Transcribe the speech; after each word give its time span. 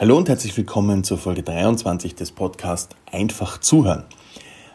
Hallo 0.00 0.16
und 0.16 0.30
herzlich 0.30 0.56
willkommen 0.56 1.04
zur 1.04 1.18
Folge 1.18 1.42
23 1.42 2.14
des 2.14 2.30
Podcasts 2.30 2.96
Einfach 3.12 3.60
zuhören. 3.60 4.04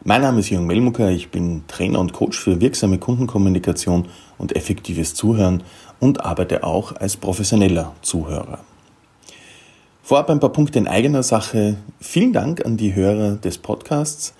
Mein 0.04 0.22
Name 0.22 0.42
ist 0.42 0.52
Jürgen 0.52 0.68
Melmucker, 0.68 1.10
ich 1.10 1.30
bin 1.30 1.64
Trainer 1.68 2.00
und 2.00 2.14
Coach 2.14 2.38
für 2.38 2.62
wirksame 2.62 3.00
Kundenkommunikation 3.00 4.08
und 4.38 4.56
effektives 4.56 5.16
Zuhören 5.16 5.64
und 6.00 6.24
arbeite 6.24 6.64
auch 6.64 6.96
als 6.96 7.18
professioneller 7.18 7.96
Zuhörer. 8.04 8.60
Vorab 10.04 10.30
ein 10.30 10.40
paar 10.40 10.52
Punkte 10.52 10.78
in 10.78 10.88
eigener 10.88 11.24
Sache. 11.24 11.78
Vielen 12.00 12.32
Dank 12.32 12.64
an 12.64 12.78
die 12.78 12.94
Hörer 12.94 13.38
des 13.38 13.58
Podcasts. 13.58 14.36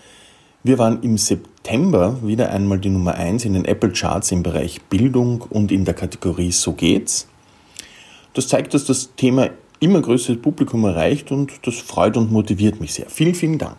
Wir 0.62 0.78
waren 0.78 1.02
im 1.02 1.18
September 1.18 2.20
wieder 2.22 2.52
einmal 2.52 2.78
die 2.78 2.90
Nummer 2.90 3.16
1 3.16 3.44
in 3.46 3.54
den 3.54 3.66
Apple 3.66 3.92
Charts 3.92 4.32
im 4.32 4.44
Bereich 4.44 4.84
Bildung 4.84 5.42
und 5.50 5.72
in 5.72 5.84
der 5.84 5.96
Kategorie 5.96 6.52
So 6.52 6.74
geht's. 6.74 7.28
Das 8.36 8.50
zeigt, 8.50 8.76
dass 8.76 8.86
das 8.86 9.16
Thema 9.16 9.50
immer 9.80 10.02
größeres 10.02 10.42
Publikum 10.42 10.86
erreicht 10.86 11.32
und 11.32 11.52
das 11.64 11.76
freut 11.76 12.18
und 12.18 12.32
motiviert 12.32 12.80
mich 12.80 12.94
sehr. 12.94 13.10
Vielen, 13.10 13.36
vielen 13.36 13.58
Dank. 13.58 13.78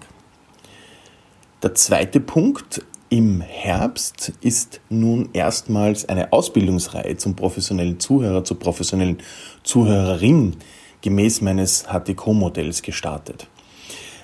Der 1.62 1.74
zweite 1.74 2.20
Punkt 2.20 2.84
im 3.09 3.41
Herbst 3.41 4.32
ist 4.40 4.80
nun 4.88 5.30
erstmals 5.32 6.09
eine 6.09 6.32
Ausbildungsreihe 6.32 7.16
zum 7.16 7.37
professionellen 7.37 8.01
Zuhörer, 8.01 8.45
zur 8.45 8.59
professionellen 8.59 9.18
Zuhörerin 9.62 10.56
gemäß 11.02 11.40
meines 11.40 11.84
HTK-Modells 11.84 12.82
gestartet. 12.82 13.46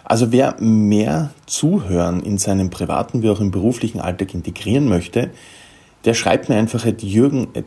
Also 0.04 0.32
wer 0.32 0.60
mehr 0.60 1.30
Zuhören 1.46 2.22
in 2.22 2.38
seinem 2.38 2.70
privaten 2.70 3.22
wie 3.22 3.30
auch 3.30 3.40
im 3.40 3.50
beruflichen 3.50 4.00
Alltag 4.00 4.34
integrieren 4.34 4.88
möchte, 4.88 5.30
der 6.04 6.14
schreibt 6.14 6.48
mir 6.48 6.56
einfach 6.56 6.84
at 6.84 7.02
jürgen.htco.at 7.02 7.64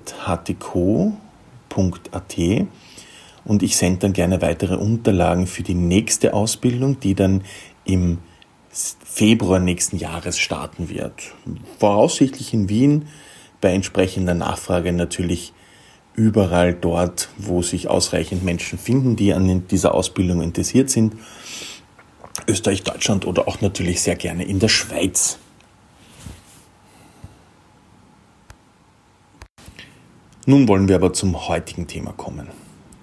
und 3.46 3.64
ich 3.64 3.78
sende 3.78 4.00
dann 4.00 4.14
gerne 4.14 4.42
weitere 4.42 4.76
Unterlagen 4.76 5.48
für 5.48 5.64
die 5.64 5.76
nächste 5.76 6.34
Ausbildung, 6.34 7.00
die 7.00 7.16
dann 7.16 7.44
im 7.86 8.18
Februar 8.70 9.60
nächsten 9.60 9.98
Jahres 9.98 10.38
starten 10.38 10.90
wird. 10.90 11.34
Voraussichtlich 11.80 12.54
in 12.54 12.68
Wien, 12.68 13.06
bei 13.62 13.72
entsprechender 13.72 14.34
Nachfrage 14.34 14.92
natürlich 14.92 15.54
überall 16.16 16.74
dort, 16.74 17.30
wo 17.38 17.62
sich 17.62 17.88
ausreichend 17.88 18.44
Menschen 18.44 18.78
finden, 18.78 19.16
die 19.16 19.34
an 19.34 19.68
dieser 19.68 19.94
Ausbildung 19.94 20.42
interessiert 20.42 20.90
sind. 20.90 21.14
Österreich, 22.48 22.84
Deutschland 22.84 23.26
oder 23.26 23.48
auch 23.48 23.62
natürlich 23.62 24.02
sehr 24.02 24.16
gerne 24.16 24.44
in 24.44 24.60
der 24.60 24.68
Schweiz. 24.68 25.38
Nun 30.46 30.68
wollen 30.68 30.88
wir 30.88 30.96
aber 30.96 31.14
zum 31.14 31.48
heutigen 31.48 31.88
Thema 31.88 32.12
kommen. 32.12 32.48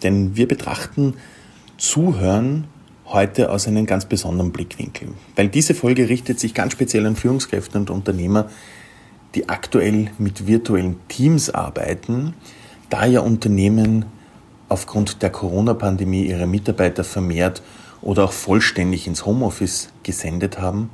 Denn 0.03 0.37
wir 0.37 0.49
betrachten 0.49 1.15
Zuhören 1.79 2.65
heute 3.07 3.51
aus 3.51 3.67
einem 3.69 3.87
ganz 3.87 4.07
besonderen 4.07 4.53
Blickwinkel. 4.53 5.09
Weil 5.37 5.49
diese 5.49 5.75
Folge 5.75 6.09
richtet 6.09 6.41
sich 6.41 6.55
ganz 6.55 6.73
speziell 6.73 7.07
an 7.07 7.17
Führungskräfte 7.17 7.79
und 7.79 7.91
Unternehmer, 7.91 8.49
die 9.35 9.49
aktuell 9.49 10.11
mit 10.19 10.47
virtuellen 10.47 10.97
Teams 11.09 11.51
arbeiten, 11.51 12.35
da 12.91 13.07
ja 13.07 13.21
Unternehmen 13.21 14.07
aufgrund 14.69 15.23
der 15.23 15.31
Corona-Pandemie 15.31 16.25
ihre 16.25 16.47
Mitarbeiter 16.47 17.05
vermehrt 17.05 17.63
oder 18.01 18.25
auch 18.25 18.33
vollständig 18.33 19.07
ins 19.07 19.27
Homeoffice 19.27 19.89
gesendet 20.03 20.59
haben. 20.61 20.91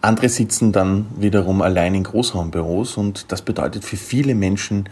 Andere 0.00 0.28
sitzen 0.28 0.72
dann 0.72 1.06
wiederum 1.18 1.62
allein 1.62 1.94
in 1.94 2.04
Großraumbüros 2.04 2.96
und 2.96 3.32
das 3.32 3.42
bedeutet 3.42 3.84
für 3.84 3.96
viele 3.96 4.34
Menschen 4.34 4.88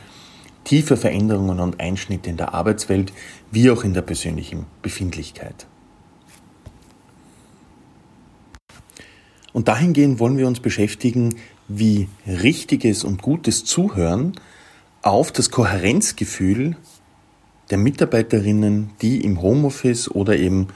tiefe 0.65 0.97
Veränderungen 0.97 1.61
und 1.61 1.81
Einschnitte 1.81 2.31
in 2.31 2.37
der 2.37 2.55
Arbeitswelt 2.55 3.13
wie 3.51 3.71
auch 3.71 3.85
in 3.85 3.95
der 3.95 4.03
persönlichen 4.03 4.67
Befindlichkeit. 4.83 5.67
Und 9.53 9.69
dahingehend 9.69 10.19
wollen 10.19 10.37
wir 10.37 10.49
uns 10.49 10.61
beschäftigen, 10.61 11.37
wie 11.69 12.09
richtiges 12.27 13.05
und 13.05 13.23
gutes 13.23 13.65
Zuhören 13.65 14.33
auf 15.03 15.31
das 15.31 15.51
Kohärenzgefühl 15.51 16.77
der 17.71 17.79
Mitarbeiterinnen, 17.79 18.91
die 19.01 19.25
im 19.25 19.41
Homeoffice 19.41 20.11
oder 20.11 20.37
eben, 20.37 20.69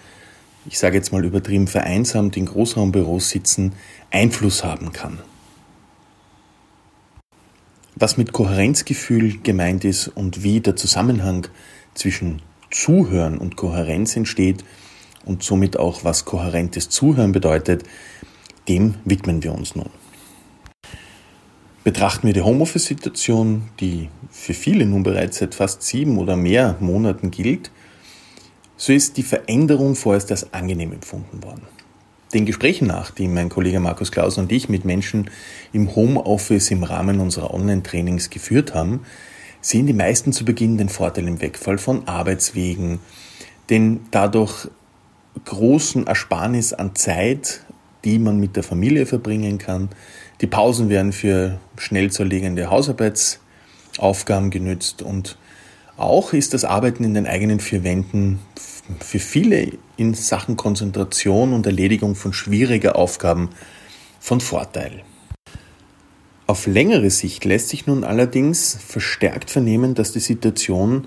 ich 0.66 0.78
sage 0.78 0.96
jetzt 0.96 1.12
mal 1.12 1.24
übertrieben, 1.24 1.66
vereinsamt 1.66 2.36
in 2.36 2.46
Großraumbüros 2.46 3.30
sitzen, 3.30 3.72
Einfluss 4.10 4.64
haben 4.64 4.92
kann. 4.92 5.18
Was 8.00 8.16
mit 8.16 8.32
Kohärenzgefühl 8.32 9.38
gemeint 9.42 9.84
ist 9.84 10.06
und 10.06 10.44
wie 10.44 10.60
der 10.60 10.76
Zusammenhang 10.76 11.48
zwischen 11.94 12.42
Zuhören 12.70 13.38
und 13.38 13.56
Kohärenz 13.56 14.14
entsteht 14.14 14.64
und 15.24 15.42
somit 15.42 15.76
auch 15.76 16.04
was 16.04 16.24
kohärentes 16.24 16.90
Zuhören 16.90 17.32
bedeutet, 17.32 17.82
dem 18.68 18.94
widmen 19.04 19.42
wir 19.42 19.52
uns 19.52 19.74
nun. 19.74 19.90
Betrachten 21.82 22.28
wir 22.28 22.34
die 22.34 22.42
Homeoffice-Situation, 22.42 23.62
die 23.80 24.10
für 24.30 24.54
viele 24.54 24.86
nun 24.86 25.02
bereits 25.02 25.38
seit 25.38 25.56
fast 25.56 25.82
sieben 25.82 26.18
oder 26.18 26.36
mehr 26.36 26.76
Monaten 26.78 27.32
gilt, 27.32 27.72
so 28.76 28.92
ist 28.92 29.16
die 29.16 29.24
Veränderung 29.24 29.96
vorerst 29.96 30.30
als 30.30 30.52
angenehm 30.52 30.92
empfunden 30.92 31.42
worden. 31.42 31.66
Den 32.34 32.44
Gesprächen 32.44 32.86
nach, 32.86 33.10
die 33.10 33.26
mein 33.26 33.48
Kollege 33.48 33.80
Markus 33.80 34.12
Klaus 34.12 34.36
und 34.36 34.52
ich 34.52 34.68
mit 34.68 34.84
Menschen 34.84 35.30
im 35.72 35.96
Homeoffice 35.96 36.70
im 36.70 36.82
Rahmen 36.82 37.20
unserer 37.20 37.54
Online-Trainings 37.54 38.28
geführt 38.28 38.74
haben, 38.74 39.00
sehen 39.62 39.86
die 39.86 39.94
meisten 39.94 40.34
zu 40.34 40.44
Beginn 40.44 40.76
den 40.76 40.90
Vorteil 40.90 41.26
im 41.26 41.40
Wegfall 41.40 41.78
von 41.78 42.06
Arbeitswegen, 42.06 42.98
den 43.70 44.00
dadurch 44.10 44.68
großen 45.46 46.06
Ersparnis 46.06 46.74
an 46.74 46.94
Zeit, 46.94 47.64
die 48.04 48.18
man 48.18 48.38
mit 48.38 48.56
der 48.56 48.62
Familie 48.62 49.06
verbringen 49.06 49.56
kann. 49.56 49.88
Die 50.42 50.46
Pausen 50.46 50.90
werden 50.90 51.12
für 51.12 51.58
schnell 51.78 52.10
zu 52.10 52.24
erlegende 52.24 52.70
Hausarbeitsaufgaben 52.70 54.50
genützt 54.50 55.00
und 55.00 55.38
auch 55.98 56.32
ist 56.32 56.54
das 56.54 56.64
Arbeiten 56.64 57.04
in 57.04 57.14
den 57.14 57.26
eigenen 57.26 57.60
vier 57.60 57.84
Wänden 57.84 58.38
für 59.00 59.18
viele 59.18 59.72
in 59.96 60.14
Sachen 60.14 60.56
Konzentration 60.56 61.52
und 61.52 61.66
Erledigung 61.66 62.14
von 62.14 62.32
schwieriger 62.32 62.96
Aufgaben 62.96 63.50
von 64.20 64.40
Vorteil. 64.40 65.02
Auf 66.46 66.66
längere 66.66 67.10
Sicht 67.10 67.44
lässt 67.44 67.68
sich 67.68 67.86
nun 67.86 68.04
allerdings 68.04 68.74
verstärkt 68.74 69.50
vernehmen, 69.50 69.94
dass 69.94 70.12
die 70.12 70.20
Situation 70.20 71.06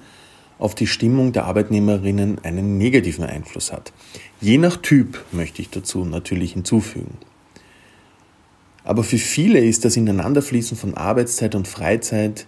auf 0.59 0.75
die 0.75 0.85
Stimmung 0.85 1.33
der 1.33 1.45
Arbeitnehmerinnen 1.45 2.43
einen 2.43 2.77
negativen 2.77 3.23
Einfluss 3.23 3.71
hat. 3.71 3.91
Je 4.39 4.59
nach 4.59 4.77
Typ 4.77 5.23
möchte 5.31 5.63
ich 5.63 5.71
dazu 5.71 6.05
natürlich 6.05 6.53
hinzufügen. 6.53 7.17
Aber 8.83 9.03
für 9.03 9.17
viele 9.17 9.59
ist 9.59 9.85
das 9.85 9.97
Ineinanderfließen 9.97 10.77
von 10.77 10.95
Arbeitszeit 10.95 11.55
und 11.55 11.67
Freizeit 11.67 12.45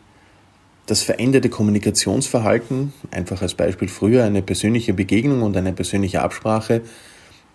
das 0.86 1.02
veränderte 1.02 1.50
Kommunikationsverhalten, 1.50 2.94
einfach 3.12 3.42
als 3.42 3.54
Beispiel 3.54 3.88
früher 3.88 4.24
eine 4.24 4.42
persönliche 4.42 4.94
Begegnung 4.94 5.42
und 5.42 5.56
eine 5.56 5.74
persönliche 5.74 6.22
Absprache, 6.22 6.82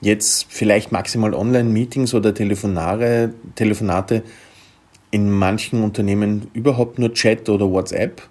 jetzt 0.01 0.47
vielleicht 0.49 0.93
maximal 0.93 1.35
Online-Meetings 1.35 2.15
oder 2.15 2.33
Telefonare, 2.33 3.33
Telefonate, 3.55 4.23
in 5.11 5.31
manchen 5.31 5.83
Unternehmen 5.83 6.49
überhaupt 6.53 6.99
nur 6.99 7.13
Chat 7.15 7.49
oder 7.49 7.71
WhatsApp. 7.71 8.23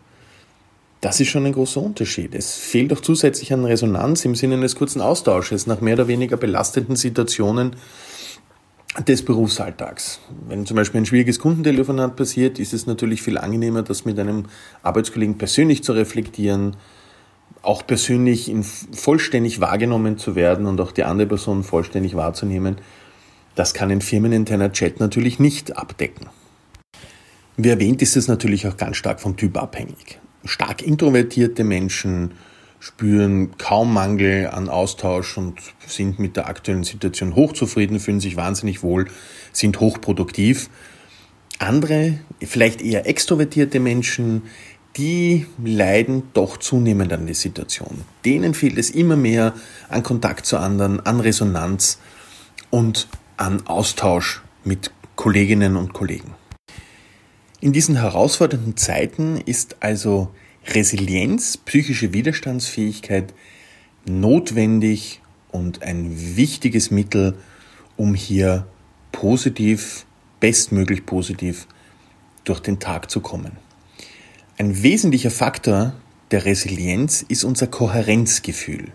Das 1.02 1.20
ist 1.20 1.28
schon 1.30 1.46
ein 1.46 1.54
großer 1.54 1.82
Unterschied. 1.82 2.34
Es 2.34 2.56
fehlt 2.56 2.92
auch 2.94 3.02
zusätzlich 3.02 3.54
an 3.54 3.66
Resonanz 3.66 4.26
im 4.26 4.36
Sinne 4.36 4.56
eines 4.56 4.76
kurzen 4.76 5.02
Austausches 5.02 5.68
nach 5.68 5.82
mehr 5.82 5.94
oder 5.94 6.08
weniger 6.08 6.38
belastenden 6.38 6.96
Situationen, 6.96 7.76
des 9.06 9.24
Berufsalltags. 9.24 10.20
Wenn 10.48 10.66
zum 10.66 10.76
Beispiel 10.76 11.02
ein 11.02 11.06
schwieriges 11.06 11.40
Kundentelefonat 11.40 12.16
passiert, 12.16 12.60
ist 12.60 12.74
es 12.74 12.88
natürlich 12.88 13.22
viel 13.22 13.38
angenehmer, 13.38 13.84
das 13.84 14.06
mit 14.06 14.18
einem 14.20 14.46
Arbeitskollegen 14.82 15.38
persönlich 15.38 15.84
zu 15.84 15.94
reflektieren, 15.94 16.76
auch 17.62 17.86
persönlich 17.86 18.50
in 18.50 18.64
vollständig 18.64 19.62
wahrgenommen 19.62 20.18
zu 20.18 20.36
werden 20.36 20.66
und 20.66 20.82
auch 20.82 20.92
die 20.92 21.04
andere 21.04 21.28
Person 21.28 21.64
vollständig 21.64 22.16
wahrzunehmen. 22.16 22.78
Das 23.56 23.74
kann 23.74 23.92
ein 23.92 24.02
firmeninterner 24.02 24.72
Chat 24.72 25.00
natürlich 25.00 25.40
nicht 25.40 25.78
abdecken. 25.78 26.28
Wie 27.56 27.70
erwähnt, 27.70 28.02
ist 28.02 28.16
es 28.16 28.28
natürlich 28.28 28.68
auch 28.68 28.78
ganz 28.78 28.98
stark 28.98 29.20
vom 29.20 29.36
Typ 29.36 29.58
abhängig. 29.58 30.20
Stark 30.46 30.82
introvertierte 30.82 31.64
Menschen, 31.64 32.34
spüren 32.80 33.58
kaum 33.58 33.94
Mangel 33.94 34.48
an 34.48 34.70
Austausch 34.70 35.38
und 35.38 35.60
sind 35.86 36.20
mit 36.20 36.38
der 36.38 36.48
aktuellen 36.48 36.84
Situation 36.84 37.36
hochzufrieden, 37.36 38.00
fühlen 38.00 38.20
sich 38.20 38.36
wahnsinnig 38.36 38.84
wohl, 38.84 39.08
sind 39.52 39.80
hochproduktiv. 39.80 40.70
Andere, 41.60 42.20
vielleicht 42.42 42.82
eher 42.82 43.08
extrovertierte 43.08 43.80
Menschen, 43.80 44.44
die 44.96 45.46
leiden 45.64 46.24
doch 46.34 46.58
zunehmend 46.58 47.14
an 47.14 47.26
der 47.26 47.36
Situation. 47.36 48.02
Denen 48.26 48.54
fehlt 48.54 48.78
es 48.78 48.90
immer 48.90 49.16
mehr 49.16 49.54
an 49.90 50.04
Kontakt 50.04 50.46
zu 50.46 50.58
anderen, 50.58 51.06
an 51.06 51.20
Resonanz 51.20 52.00
und 52.70 53.08
an 53.38 53.66
Austausch 53.68 54.42
mit 54.64 54.92
Kolleginnen 55.16 55.76
und 55.78 55.94
Kollegen. 55.94 56.34
In 57.60 57.74
diesen 57.74 57.96
herausfordernden 57.96 58.78
Zeiten 58.78 59.38
ist 59.38 59.78
also 59.80 60.30
Resilienz, 60.68 61.58
psychische 61.58 62.14
Widerstandsfähigkeit 62.14 63.34
notwendig 64.06 65.22
und 65.52 65.82
ein 65.84 66.36
wichtiges 66.36 66.92
Mittel, 66.92 67.38
um 67.96 68.14
hier 68.14 68.68
positiv, 69.12 70.06
bestmöglich 70.40 71.06
positiv 71.06 71.68
durch 72.44 72.60
den 72.60 72.80
Tag 72.80 73.10
zu 73.10 73.22
kommen. 73.22 73.54
Ein 74.58 74.84
wesentlicher 74.84 75.32
Faktor 75.32 75.94
der 76.32 76.46
Resilienz 76.46 77.24
ist 77.28 77.44
unser 77.44 77.68
Kohärenzgefühl. 77.68 78.92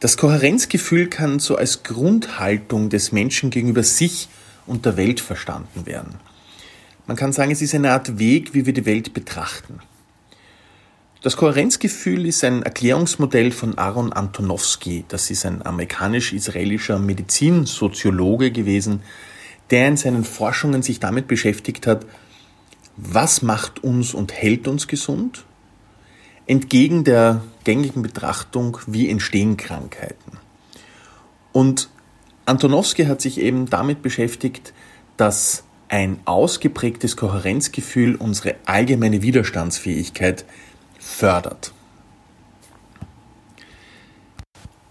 Das 0.00 0.16
Kohärenzgefühl 0.16 1.08
kann 1.08 1.38
so 1.38 1.56
als 1.56 1.82
Grundhaltung 1.82 2.90
des 2.90 3.12
Menschen 3.12 3.50
gegenüber 3.50 3.82
sich 3.82 4.28
und 4.66 4.84
der 4.84 4.96
Welt 4.96 5.20
verstanden 5.20 5.86
werden. 5.86 6.16
Man 7.06 7.16
kann 7.16 7.32
sagen, 7.32 7.52
es 7.52 7.62
ist 7.62 7.74
eine 7.74 7.92
Art 7.92 8.18
Weg, 8.18 8.52
wie 8.54 8.66
wir 8.66 8.72
die 8.72 8.86
Welt 8.86 9.14
betrachten. 9.14 9.80
Das 11.22 11.36
Kohärenzgefühl 11.36 12.26
ist 12.26 12.44
ein 12.44 12.62
Erklärungsmodell 12.62 13.50
von 13.50 13.78
Aaron 13.78 14.12
Antonowski. 14.12 15.04
Das 15.08 15.30
ist 15.30 15.46
ein 15.46 15.64
amerikanisch-israelischer 15.64 16.98
Medizinsoziologe 16.98 18.52
gewesen, 18.52 19.02
der 19.70 19.88
in 19.88 19.96
seinen 19.96 20.24
Forschungen 20.24 20.82
sich 20.82 21.00
damit 21.00 21.26
beschäftigt 21.26 21.86
hat, 21.86 22.06
was 22.96 23.42
macht 23.42 23.82
uns 23.82 24.14
und 24.14 24.32
hält 24.32 24.68
uns 24.68 24.88
gesund, 24.88 25.44
entgegen 26.46 27.04
der 27.04 27.42
gängigen 27.64 28.02
Betrachtung, 28.02 28.78
wie 28.86 29.10
entstehen 29.10 29.56
Krankheiten. 29.56 30.38
Und 31.52 31.88
Antonowski 32.46 33.06
hat 33.06 33.20
sich 33.20 33.40
eben 33.40 33.68
damit 33.68 34.02
beschäftigt, 34.02 34.72
dass 35.16 35.64
ein 35.88 36.20
ausgeprägtes 36.24 37.16
Kohärenzgefühl 37.16 38.16
unsere 38.16 38.56
allgemeine 38.64 39.22
Widerstandsfähigkeit 39.22 40.44
fördert. 40.98 41.72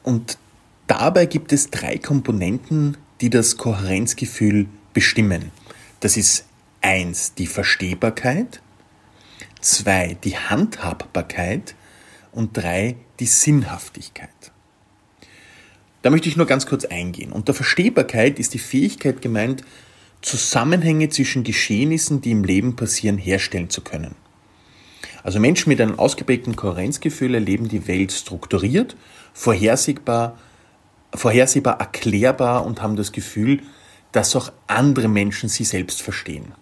Und 0.03 0.37
dabei 0.87 1.25
gibt 1.25 1.51
es 1.51 1.69
drei 1.69 1.97
Komponenten, 1.97 2.97
die 3.21 3.29
das 3.29 3.57
Kohärenzgefühl 3.57 4.67
bestimmen. 4.93 5.51
Das 5.99 6.17
ist 6.17 6.45
eins 6.81 7.33
die 7.33 7.47
Verstehbarkeit, 7.47 8.61
zwei 9.59 10.15
die 10.23 10.37
Handhabbarkeit 10.37 11.75
und 12.31 12.55
drei 12.55 12.97
die 13.19 13.25
Sinnhaftigkeit. 13.25 14.29
Da 16.03 16.11
möchte 16.11 16.29
ich 16.29 16.37
nur 16.37 16.45
ganz 16.45 16.67
kurz 16.67 16.85
eingehen. 16.85 17.31
Unter 17.31 17.55
Verstehbarkeit 17.55 18.37
ist 18.37 18.53
die 18.53 18.59
Fähigkeit 18.59 19.23
gemeint, 19.23 19.63
Zusammenhänge 20.25 21.09
zwischen 21.09 21.43
Geschehnissen, 21.43 22.19
die 22.19 22.31
im 22.31 22.43
Leben 22.43 22.75
passieren, 22.75 23.19
herstellen 23.19 23.69
zu 23.69 23.81
können. 23.81 24.15
Also 25.21 25.39
Menschen 25.39 25.69
mit 25.69 25.79
einem 25.79 25.99
ausgeprägten 25.99 26.55
Kohärenzgefühl 26.55 27.35
erleben 27.35 27.69
die 27.69 27.87
Welt 27.87 28.11
strukturiert, 28.11 28.95
vorhersehbar, 29.33 30.39
vorhersehbar 31.13 31.79
erklärbar 31.79 32.65
und 32.65 32.81
haben 32.81 32.95
das 32.95 33.11
Gefühl, 33.11 33.61
dass 34.13 34.35
auch 34.35 34.51
andere 34.65 35.09
Menschen 35.09 35.47
sie 35.47 35.63
selbst 35.63 36.01
verstehen. 36.01 36.53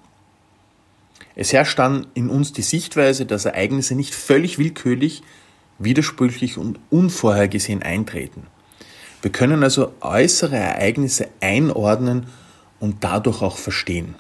Es 1.38 1.54
herrscht 1.54 1.80
dann 1.80 2.08
in 2.16 2.30
uns 2.30 2.52
die 2.52 2.64
Sichtweise, 2.64 3.26
dass 3.26 3.46
Ereignisse 3.46 3.96
nicht 3.96 4.14
völlig 4.14 4.60
willkürlich, 4.60 5.24
widersprüchlich 5.80 6.58
und 6.58 6.80
unvorhergesehen 6.90 7.82
eintreten. 7.82 8.46
Wir 9.22 9.32
können 9.32 9.64
also 9.64 9.94
äußere 10.02 10.58
Ereignisse 10.58 11.30
einordnen 11.40 12.28
und 12.84 12.98
dadurch 13.06 13.42
auch 13.42 13.56
verstehen. 13.56 14.16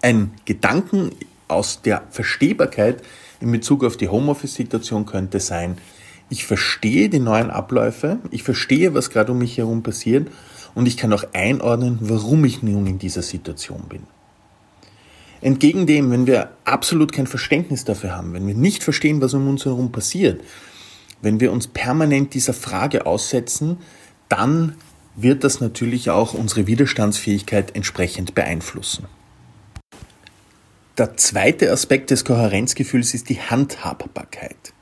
Ein 0.00 0.30
Gedanken 0.44 1.10
aus 1.48 1.82
der 1.82 2.04
Verstehbarkeit 2.08 3.02
in 3.40 3.50
Bezug 3.50 3.82
auf 3.82 3.96
die 3.96 4.08
Homeoffice-Situation 4.08 5.06
könnte 5.06 5.40
sein, 5.40 5.76
ich 6.30 6.46
verstehe 6.46 7.08
die 7.08 7.18
neuen 7.18 7.50
Abläufe, 7.50 8.20
ich 8.30 8.44
verstehe, 8.44 8.94
was 8.94 9.10
gerade 9.10 9.32
um 9.32 9.38
mich 9.38 9.58
herum 9.58 9.82
passiert 9.82 10.28
und 10.76 10.86
ich 10.86 10.96
kann 10.96 11.12
auch 11.12 11.24
einordnen, 11.32 11.98
warum 12.00 12.44
ich 12.44 12.62
nun 12.62 12.86
in 12.86 13.00
dieser 13.00 13.22
Situation 13.22 13.86
bin. 13.88 14.04
Entgegen 15.40 15.88
dem, 15.88 16.12
wenn 16.12 16.28
wir 16.28 16.50
absolut 16.64 17.12
kein 17.12 17.26
Verständnis 17.26 17.84
dafür 17.84 18.14
haben, 18.14 18.34
wenn 18.34 18.46
wir 18.46 18.54
nicht 18.54 18.84
verstehen, 18.84 19.20
was 19.20 19.34
um 19.34 19.48
uns 19.48 19.64
herum 19.64 19.90
passiert, 19.90 20.42
wenn 21.22 21.40
wir 21.40 21.50
uns 21.50 21.66
permanent 21.66 22.34
dieser 22.34 22.54
Frage 22.54 23.04
aussetzen, 23.04 23.78
dann 24.28 24.76
wird 25.20 25.42
das 25.42 25.60
natürlich 25.60 26.10
auch 26.10 26.32
unsere 26.32 26.66
Widerstandsfähigkeit 26.66 27.74
entsprechend 27.74 28.34
beeinflussen. 28.34 29.06
Der 30.96 31.16
zweite 31.16 31.72
Aspekt 31.72 32.10
des 32.10 32.24
Kohärenzgefühls 32.24 33.14
ist 33.14 33.28
die 33.28 33.40
Handhabbarkeit. 33.40 34.72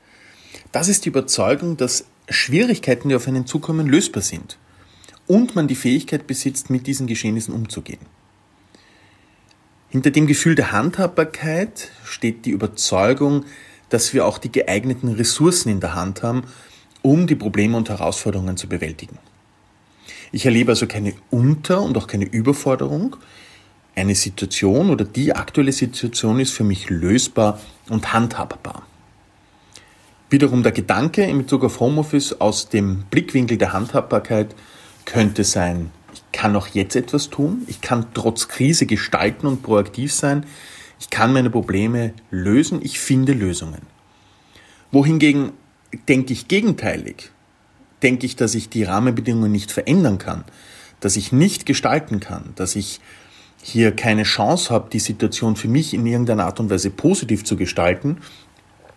Das 0.71 0.89
ist 0.89 1.05
die 1.05 1.09
Überzeugung, 1.09 1.77
dass 1.77 2.05
Schwierigkeiten, 2.29 3.09
die 3.09 3.15
auf 3.15 3.27
einen 3.27 3.45
zukommen, 3.45 3.87
lösbar 3.87 4.21
sind 4.21 4.57
und 5.27 5.55
man 5.55 5.67
die 5.67 5.75
Fähigkeit 5.75 6.27
besitzt, 6.27 6.69
mit 6.69 6.87
diesen 6.87 7.07
Geschehnissen 7.07 7.53
umzugehen. 7.53 8.05
Hinter 9.89 10.11
dem 10.11 10.27
Gefühl 10.27 10.55
der 10.55 10.71
Handhabbarkeit 10.71 11.89
steht 12.03 12.45
die 12.45 12.51
Überzeugung, 12.51 13.45
dass 13.89 14.13
wir 14.13 14.25
auch 14.25 14.37
die 14.37 14.51
geeigneten 14.51 15.09
Ressourcen 15.09 15.69
in 15.69 15.79
der 15.79 15.95
Hand 15.95 16.23
haben, 16.23 16.43
um 17.01 17.25
die 17.25 17.35
Probleme 17.35 17.77
und 17.77 17.89
Herausforderungen 17.89 18.57
zu 18.57 18.67
bewältigen. 18.67 19.17
Ich 20.31 20.45
erlebe 20.45 20.71
also 20.71 20.87
keine 20.87 21.13
Unter- 21.29 21.81
und 21.81 21.97
auch 21.97 22.07
keine 22.07 22.25
Überforderung, 22.25 23.15
eine 23.95 24.15
Situation 24.15 24.89
oder 24.89 25.05
die 25.05 25.33
aktuelle 25.33 25.71
Situation 25.71 26.39
ist 26.39 26.51
für 26.51 26.63
mich 26.63 26.89
lösbar 26.89 27.59
und 27.89 28.13
handhabbar. 28.13 28.83
Wiederum 30.29 30.61
der 30.61 30.73
Gedanke 30.73 31.23
in 31.23 31.39
Bezug 31.39 31.63
auf 31.63 31.79
Homeoffice 31.79 32.39
aus 32.39 32.69
dem 32.69 33.05
Blickwinkel 33.09 33.57
der 33.57 33.73
Handhabbarkeit 33.73 34.55
könnte 35.05 35.43
sein, 35.43 35.89
ich 36.13 36.21
kann 36.31 36.55
auch 36.55 36.67
jetzt 36.67 36.95
etwas 36.95 37.29
tun, 37.29 37.63
ich 37.67 37.81
kann 37.81 38.07
trotz 38.13 38.47
Krise 38.49 38.85
gestalten 38.85 39.47
und 39.47 39.63
proaktiv 39.63 40.13
sein, 40.13 40.45
ich 40.99 41.09
kann 41.09 41.31
meine 41.31 41.49
Probleme 41.49 42.13
lösen, 42.29 42.81
ich 42.83 42.99
finde 42.99 43.33
Lösungen. 43.33 43.81
Wohingegen 44.91 45.53
denke 46.07 46.33
ich 46.33 46.47
gegenteilig, 46.47 47.31
denke 48.03 48.25
ich, 48.25 48.35
dass 48.35 48.55
ich 48.55 48.69
die 48.69 48.83
Rahmenbedingungen 48.83 49.51
nicht 49.51 49.71
verändern 49.71 50.17
kann, 50.17 50.43
dass 50.99 51.15
ich 51.15 51.31
nicht 51.31 51.65
gestalten 51.65 52.19
kann, 52.19 52.53
dass 52.55 52.75
ich 52.75 52.99
hier 53.61 53.91
keine 53.91 54.23
Chance 54.23 54.73
habe, 54.73 54.89
die 54.91 54.99
Situation 54.99 55.55
für 55.55 55.67
mich 55.67 55.93
in 55.93 56.05
irgendeiner 56.05 56.45
Art 56.45 56.59
und 56.59 56.69
Weise 56.69 56.89
positiv 56.89 57.43
zu 57.43 57.55
gestalten 57.55 58.17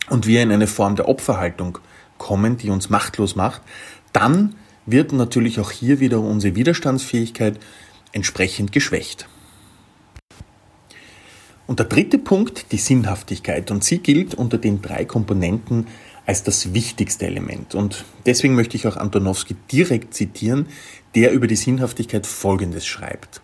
und 0.08 0.26
wir 0.26 0.42
in 0.42 0.52
eine 0.52 0.66
Form 0.66 0.96
der 0.96 1.08
Opferhaltung 1.08 1.78
kommen, 2.18 2.56
die 2.56 2.70
uns 2.70 2.90
machtlos 2.90 3.36
macht, 3.36 3.62
dann 4.12 4.54
wird 4.86 5.12
natürlich 5.12 5.60
auch 5.60 5.70
hier 5.70 6.00
wieder 6.00 6.20
unsere 6.20 6.54
Widerstandsfähigkeit 6.54 7.58
entsprechend 8.12 8.72
geschwächt. 8.72 9.28
Und 11.66 11.78
der 11.78 11.86
dritte 11.86 12.18
Punkt, 12.18 12.72
die 12.72 12.78
Sinnhaftigkeit. 12.78 13.70
Und 13.70 13.84
sie 13.84 13.98
gilt 13.98 14.34
unter 14.34 14.58
den 14.58 14.82
drei 14.82 15.04
Komponenten 15.04 15.86
als 16.30 16.44
das 16.44 16.72
wichtigste 16.74 17.26
Element. 17.26 17.74
Und 17.74 18.04
deswegen 18.24 18.54
möchte 18.54 18.76
ich 18.76 18.86
auch 18.86 18.96
Antonowski 18.96 19.56
direkt 19.72 20.14
zitieren, 20.14 20.66
der 21.16 21.32
über 21.32 21.48
die 21.48 21.56
Sinnhaftigkeit 21.56 22.24
Folgendes 22.24 22.86
schreibt. 22.86 23.40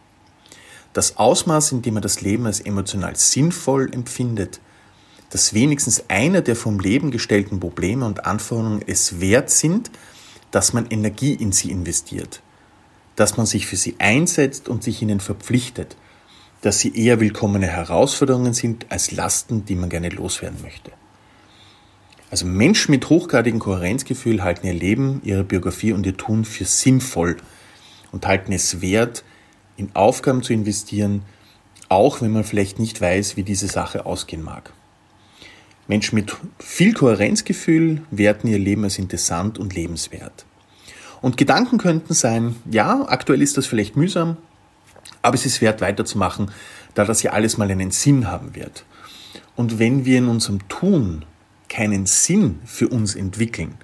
Das 0.93 1.17
Ausmaß, 1.17 1.73
in 1.73 1.83
dem 1.83 1.97
er 1.97 2.01
das 2.01 2.21
Leben 2.21 2.47
als 2.47 2.61
emotional 2.61 3.17
sinnvoll 3.17 3.93
empfindet, 3.93 4.61
dass 5.31 5.53
wenigstens 5.53 6.05
einer 6.07 6.43
der 6.43 6.55
vom 6.55 6.79
Leben 6.79 7.11
gestellten 7.11 7.59
Probleme 7.59 8.07
und 8.07 8.25
Anforderungen 8.25 8.85
es 8.87 9.19
wert 9.19 9.51
sind, 9.51 9.91
dass 10.53 10.73
man 10.73 10.87
Energie 10.87 11.35
in 11.35 11.51
sie 11.51 11.73
investiert, 11.73 12.41
dass 13.17 13.37
man 13.37 13.47
sich 13.47 13.67
für 13.67 13.75
sie 13.75 13.97
einsetzt 13.99 14.69
und 14.69 14.85
sich 14.85 15.03
ihnen 15.03 15.19
verpflichtet, 15.19 15.97
dass 16.61 16.79
sie 16.79 16.97
eher 16.97 17.19
willkommene 17.19 17.67
Herausforderungen 17.67 18.55
sind 18.55 18.87
als 18.93 19.11
Lasten, 19.11 19.65
die 19.65 19.75
man 19.75 19.89
gerne 19.89 20.11
loswerden 20.11 20.63
möchte. 20.63 20.93
Also 22.31 22.47
Menschen 22.47 22.91
mit 22.91 23.09
hochgradigem 23.09 23.61
Kohärenzgefühl 23.61 24.43
halten 24.43 24.67
ihr 24.67 24.75
Leben, 24.75 25.21
ihre 25.25 25.45
Biografie 25.45 25.93
und 25.93 26.05
ihr 26.07 26.17
Tun 26.17 26.45
für 26.45 26.65
sinnvoll 26.65 27.37
und 28.11 28.27
halten 28.27 28.53
es 28.53 28.81
wert, 28.81 29.25
in 29.77 29.95
Aufgaben 29.95 30.43
zu 30.43 30.53
investieren, 30.53 31.23
auch 31.89 32.21
wenn 32.21 32.33
man 32.33 32.45
vielleicht 32.45 32.79
nicht 32.79 33.01
weiß, 33.01 33.37
wie 33.37 33.45
diese 33.45 33.69
Sache 33.69 34.07
ausgehen 34.07 34.43
mag. 34.43 34.73
Menschen 35.87 36.17
mit 36.17 36.37
viel 36.59 36.95
Kohärenzgefühl 36.95 38.03
werten 38.11 38.49
ihr 38.49 38.59
Leben 38.59 38.83
als 38.83 38.99
interessant 38.99 39.59
und 39.59 39.75
lebenswert. 39.75 40.47
Und 41.23 41.37
Gedanken 41.37 41.79
könnten 41.79 42.13
sein, 42.13 42.57
ja, 42.71 43.05
aktuell 43.09 43.41
ist 43.41 43.57
das 43.57 43.67
vielleicht 43.67 43.97
mühsam, 43.97 44.37
aber 45.23 45.37
es 45.37 45.47
ist 45.47 45.61
wert 45.61 45.81
weiterzumachen, 45.81 46.51
da 46.95 47.05
das 47.05 47.23
ja 47.23 47.33
alles 47.33 47.57
mal 47.57 47.71
einen 47.71 47.93
Sinn 47.93 48.29
haben 48.29 48.57
wird. 48.57 48.85
Und 49.55 49.79
wenn 49.79 50.05
wir 50.05 50.19
in 50.19 50.29
unserem 50.29 50.67
Tun 50.69 51.25
keinen 51.77 52.07
Sinn 52.07 52.61
für 52.65 52.89
uns 52.89 53.15
entwickeln 53.15 53.75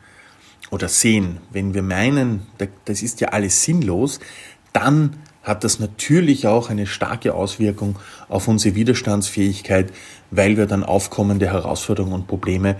oder 0.70 0.88
sehen, 0.88 1.38
wenn 1.50 1.74
wir 1.74 1.82
meinen, 1.82 2.46
das 2.86 3.02
ist 3.02 3.20
ja 3.20 3.28
alles 3.28 3.64
sinnlos, 3.64 4.18
dann 4.72 5.16
hat 5.42 5.62
das 5.62 5.78
natürlich 5.78 6.46
auch 6.46 6.70
eine 6.70 6.86
starke 6.86 7.34
Auswirkung 7.34 7.98
auf 8.30 8.48
unsere 8.48 8.74
Widerstandsfähigkeit, 8.76 9.92
weil 10.30 10.56
wir 10.56 10.64
dann 10.64 10.84
aufkommende 10.84 11.52
Herausforderungen 11.52 12.14
und 12.14 12.28
Probleme 12.28 12.76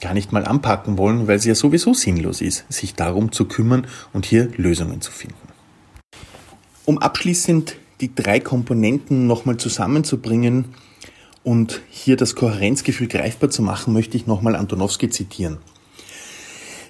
gar 0.00 0.14
nicht 0.14 0.30
mal 0.30 0.44
anpacken 0.44 0.96
wollen, 0.96 1.26
weil 1.26 1.38
es 1.38 1.44
ja 1.44 1.56
sowieso 1.56 1.92
sinnlos 1.92 2.40
ist, 2.40 2.64
sich 2.68 2.94
darum 2.94 3.32
zu 3.32 3.46
kümmern 3.46 3.88
und 4.12 4.26
hier 4.26 4.48
Lösungen 4.56 5.00
zu 5.00 5.10
finden. 5.10 5.48
Um 6.84 6.98
abschließend 6.98 7.74
die 8.00 8.14
drei 8.14 8.38
Komponenten 8.38 9.26
nochmal 9.26 9.56
zusammenzubringen 9.56 10.66
und 11.44 11.80
hier 11.90 12.16
das 12.16 12.34
Kohärenzgefühl 12.34 13.08
greifbar 13.08 13.50
zu 13.50 13.62
machen, 13.62 13.92
möchte 13.92 14.16
ich 14.16 14.26
nochmal 14.26 14.56
Antonowski 14.56 15.10
zitieren. 15.10 15.58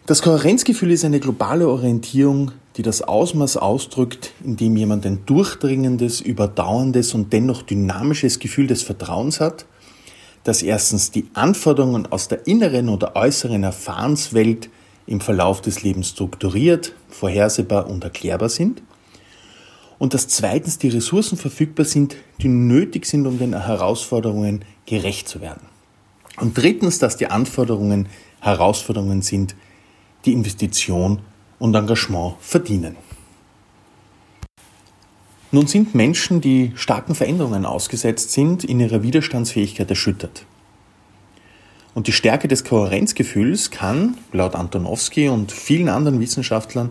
Das 0.06 0.22
Kohärenzgefühl 0.22 0.90
ist 0.90 1.04
eine 1.04 1.20
globale 1.20 1.68
Orientierung, 1.68 2.52
die 2.76 2.82
das 2.82 3.02
Ausmaß 3.02 3.56
ausdrückt, 3.56 4.32
in 4.42 4.56
dem 4.56 4.76
jemand 4.76 5.06
ein 5.06 5.24
durchdringendes, 5.26 6.20
überdauerndes 6.20 7.14
und 7.14 7.32
dennoch 7.32 7.62
dynamisches 7.62 8.38
Gefühl 8.38 8.66
des 8.66 8.82
Vertrauens 8.82 9.40
hat, 9.40 9.66
dass 10.44 10.62
erstens 10.62 11.12
die 11.12 11.26
Anforderungen 11.34 12.10
aus 12.10 12.28
der 12.28 12.46
inneren 12.46 12.88
oder 12.88 13.14
äußeren 13.14 13.62
Erfahrenswelt 13.62 14.70
im 15.06 15.20
Verlauf 15.20 15.60
des 15.60 15.82
Lebens 15.82 16.08
strukturiert, 16.08 16.94
vorhersehbar 17.08 17.88
und 17.88 18.02
erklärbar 18.02 18.48
sind 18.48 18.82
und 20.02 20.14
dass 20.14 20.26
zweitens 20.26 20.78
die 20.78 20.88
Ressourcen 20.88 21.38
verfügbar 21.38 21.86
sind, 21.86 22.16
die 22.40 22.48
nötig 22.48 23.06
sind, 23.06 23.24
um 23.24 23.38
den 23.38 23.56
Herausforderungen 23.56 24.64
gerecht 24.84 25.28
zu 25.28 25.40
werden. 25.40 25.68
Und 26.40 26.58
drittens, 26.58 26.98
dass 26.98 27.16
die 27.16 27.28
Anforderungen 27.28 28.08
Herausforderungen 28.40 29.22
sind, 29.22 29.54
die 30.24 30.32
Investition 30.32 31.20
und 31.60 31.76
Engagement 31.76 32.34
verdienen. 32.40 32.96
Nun 35.52 35.68
sind 35.68 35.94
Menschen, 35.94 36.40
die 36.40 36.72
starken 36.74 37.14
Veränderungen 37.14 37.64
ausgesetzt 37.64 38.32
sind, 38.32 38.64
in 38.64 38.80
ihrer 38.80 39.04
Widerstandsfähigkeit 39.04 39.88
erschüttert. 39.88 40.46
Und 41.94 42.08
die 42.08 42.12
Stärke 42.12 42.48
des 42.48 42.64
Kohärenzgefühls 42.64 43.70
kann, 43.70 44.16
laut 44.32 44.56
Antonowski 44.56 45.28
und 45.28 45.52
vielen 45.52 45.88
anderen 45.88 46.18
Wissenschaftlern, 46.18 46.90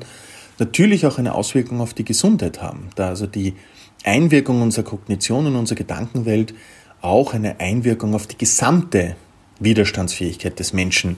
natürlich 0.61 1.07
auch 1.07 1.17
eine 1.17 1.33
Auswirkung 1.33 1.81
auf 1.81 1.93
die 1.93 2.05
Gesundheit 2.05 2.61
haben, 2.61 2.89
da 2.95 3.09
also 3.09 3.25
die 3.25 3.55
Einwirkung 4.03 4.61
unserer 4.61 4.85
Kognition 4.85 5.47
und 5.47 5.55
unserer 5.55 5.77
Gedankenwelt 5.77 6.53
auch 7.01 7.33
eine 7.33 7.59
Einwirkung 7.59 8.13
auf 8.13 8.27
die 8.27 8.37
gesamte 8.37 9.15
Widerstandsfähigkeit 9.59 10.59
des 10.59 10.71
Menschen 10.71 11.17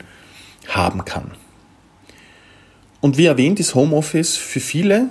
haben 0.70 1.04
kann. 1.04 1.32
Und 3.02 3.18
wie 3.18 3.26
erwähnt, 3.26 3.60
ist 3.60 3.76
Homeoffice 3.76 4.38
für 4.38 4.62
viele 4.62 5.10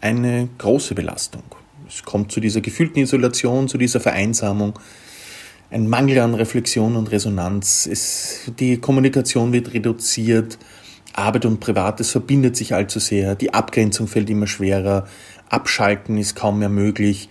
eine 0.00 0.48
große 0.56 0.94
Belastung. 0.94 1.42
Es 1.86 2.02
kommt 2.02 2.32
zu 2.32 2.40
dieser 2.40 2.62
gefühlten 2.62 3.02
Isolation, 3.02 3.68
zu 3.68 3.76
dieser 3.76 4.00
Vereinsamung, 4.00 4.78
ein 5.70 5.88
Mangel 5.88 6.20
an 6.20 6.34
Reflexion 6.34 6.96
und 6.96 7.10
Resonanz. 7.10 7.86
Es, 7.86 8.50
die 8.58 8.78
Kommunikation 8.78 9.52
wird 9.52 9.74
reduziert, 9.74 10.58
Arbeit 11.14 11.46
und 11.46 11.60
Privates 11.60 12.10
verbindet 12.10 12.56
sich 12.56 12.74
allzu 12.74 12.98
sehr, 12.98 13.34
die 13.36 13.54
Abgrenzung 13.54 14.08
fällt 14.08 14.28
immer 14.28 14.46
schwerer, 14.46 15.06
Abschalten 15.48 16.18
ist 16.18 16.34
kaum 16.34 16.58
mehr 16.58 16.68
möglich. 16.68 17.28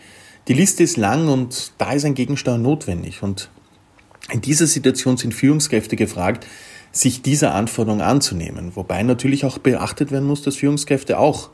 Die 0.48 0.54
Liste 0.54 0.84
ist 0.84 0.98
lang 0.98 1.28
und 1.28 1.74
da 1.78 1.92
ist 1.94 2.06
ein 2.06 2.16
Gegensteuer 2.16 2.58
notwendig. 2.58 3.24
Und 3.24 3.50
in 4.32 4.42
dieser 4.42 4.68
Situation 4.68 5.18
sind 5.18 5.34
Führungskräfte 5.34 5.96
gefragt, 5.96 6.48
sich 6.92 7.22
dieser 7.22 7.54
Anforderung 7.54 8.02
anzunehmen. 8.02 8.75
Wobei 8.75 9.04
natürlich 9.04 9.46
auch 9.46 9.58
beachtet 9.58 10.12
werden 10.12 10.28
muss, 10.28 10.44
dass 10.44 10.58
Führungskräfte 10.58 11.18
auch 11.18 11.50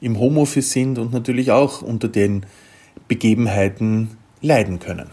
im 0.00 0.18
Homeoffice 0.18 0.72
sind 0.72 0.98
und 0.98 1.12
natürlich 1.12 1.50
auch 1.50 1.80
unter 1.80 2.08
den 2.08 2.44
Begebenheiten 3.08 4.16
leiden 4.42 4.80
können. 4.80 5.10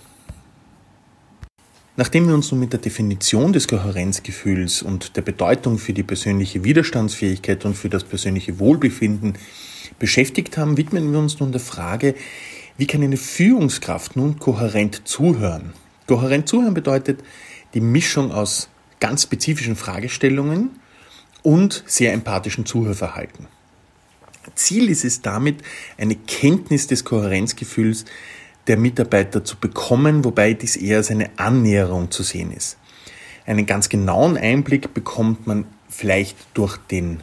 Nachdem 2.02 2.28
wir 2.28 2.34
uns 2.34 2.50
nun 2.50 2.60
mit 2.60 2.74
der 2.74 2.80
Definition 2.80 3.54
des 3.54 3.68
Kohärenzgefühls 3.68 4.82
und 4.82 5.16
der 5.18 5.22
Bedeutung 5.22 5.78
für 5.78 5.94
die 5.94 6.02
persönliche 6.02 6.64
Widerstandsfähigkeit 6.64 7.64
und 7.64 7.76
für 7.76 7.90
das 7.90 8.04
persönliche 8.04 8.58
Wohlbefinden 8.58 9.36
beschäftigt 10.00 10.58
haben, 10.58 10.78
widmen 10.78 11.12
wir 11.12 11.20
uns 11.20 11.40
nun 11.40 11.52
der 11.52 11.62
Frage, 11.62 12.16
wie 12.76 12.88
kann 12.88 13.04
eine 13.04 13.18
Führungskraft 13.18 14.16
nun 14.16 14.40
kohärent 14.40 15.08
zuhören? 15.08 15.74
Kohärent 16.08 16.50
zuhören 16.50 16.74
bedeutet 16.74 17.20
die 17.76 17.82
Mischung 17.82 18.32
aus 18.32 18.70
ganz 19.00 19.22
spezifischen 19.22 19.76
Fragestellungen 19.76 20.72
und 21.44 21.84
sehr 21.86 22.14
empathischen 22.14 22.66
Zuhörverhalten. 22.66 23.46
Ziel 24.56 24.90
ist 24.90 25.06
es 25.06 25.22
damit, 25.22 25.58
eine 26.00 26.16
Kenntnis 26.16 26.88
des 26.88 27.06
Kohärenzgefühls 27.06 28.06
der 28.68 28.78
Mitarbeiter 28.78 29.44
zu 29.44 29.58
bekommen, 29.58 30.24
wobei 30.24 30.54
dies 30.54 30.76
eher 30.76 30.98
als 30.98 31.12
eine 31.12 31.30
Annäherung 31.38 32.12
zu 32.12 32.24
sehen 32.24 32.52
ist. 32.52 32.78
Einen 33.46 33.66
ganz 33.66 33.90
genauen 33.90 34.38
Einblick 34.38 34.94
bekommt 34.94 35.48
man 35.48 35.66
vielleicht 35.90 36.38
durch 36.54 36.78
den 36.78 37.22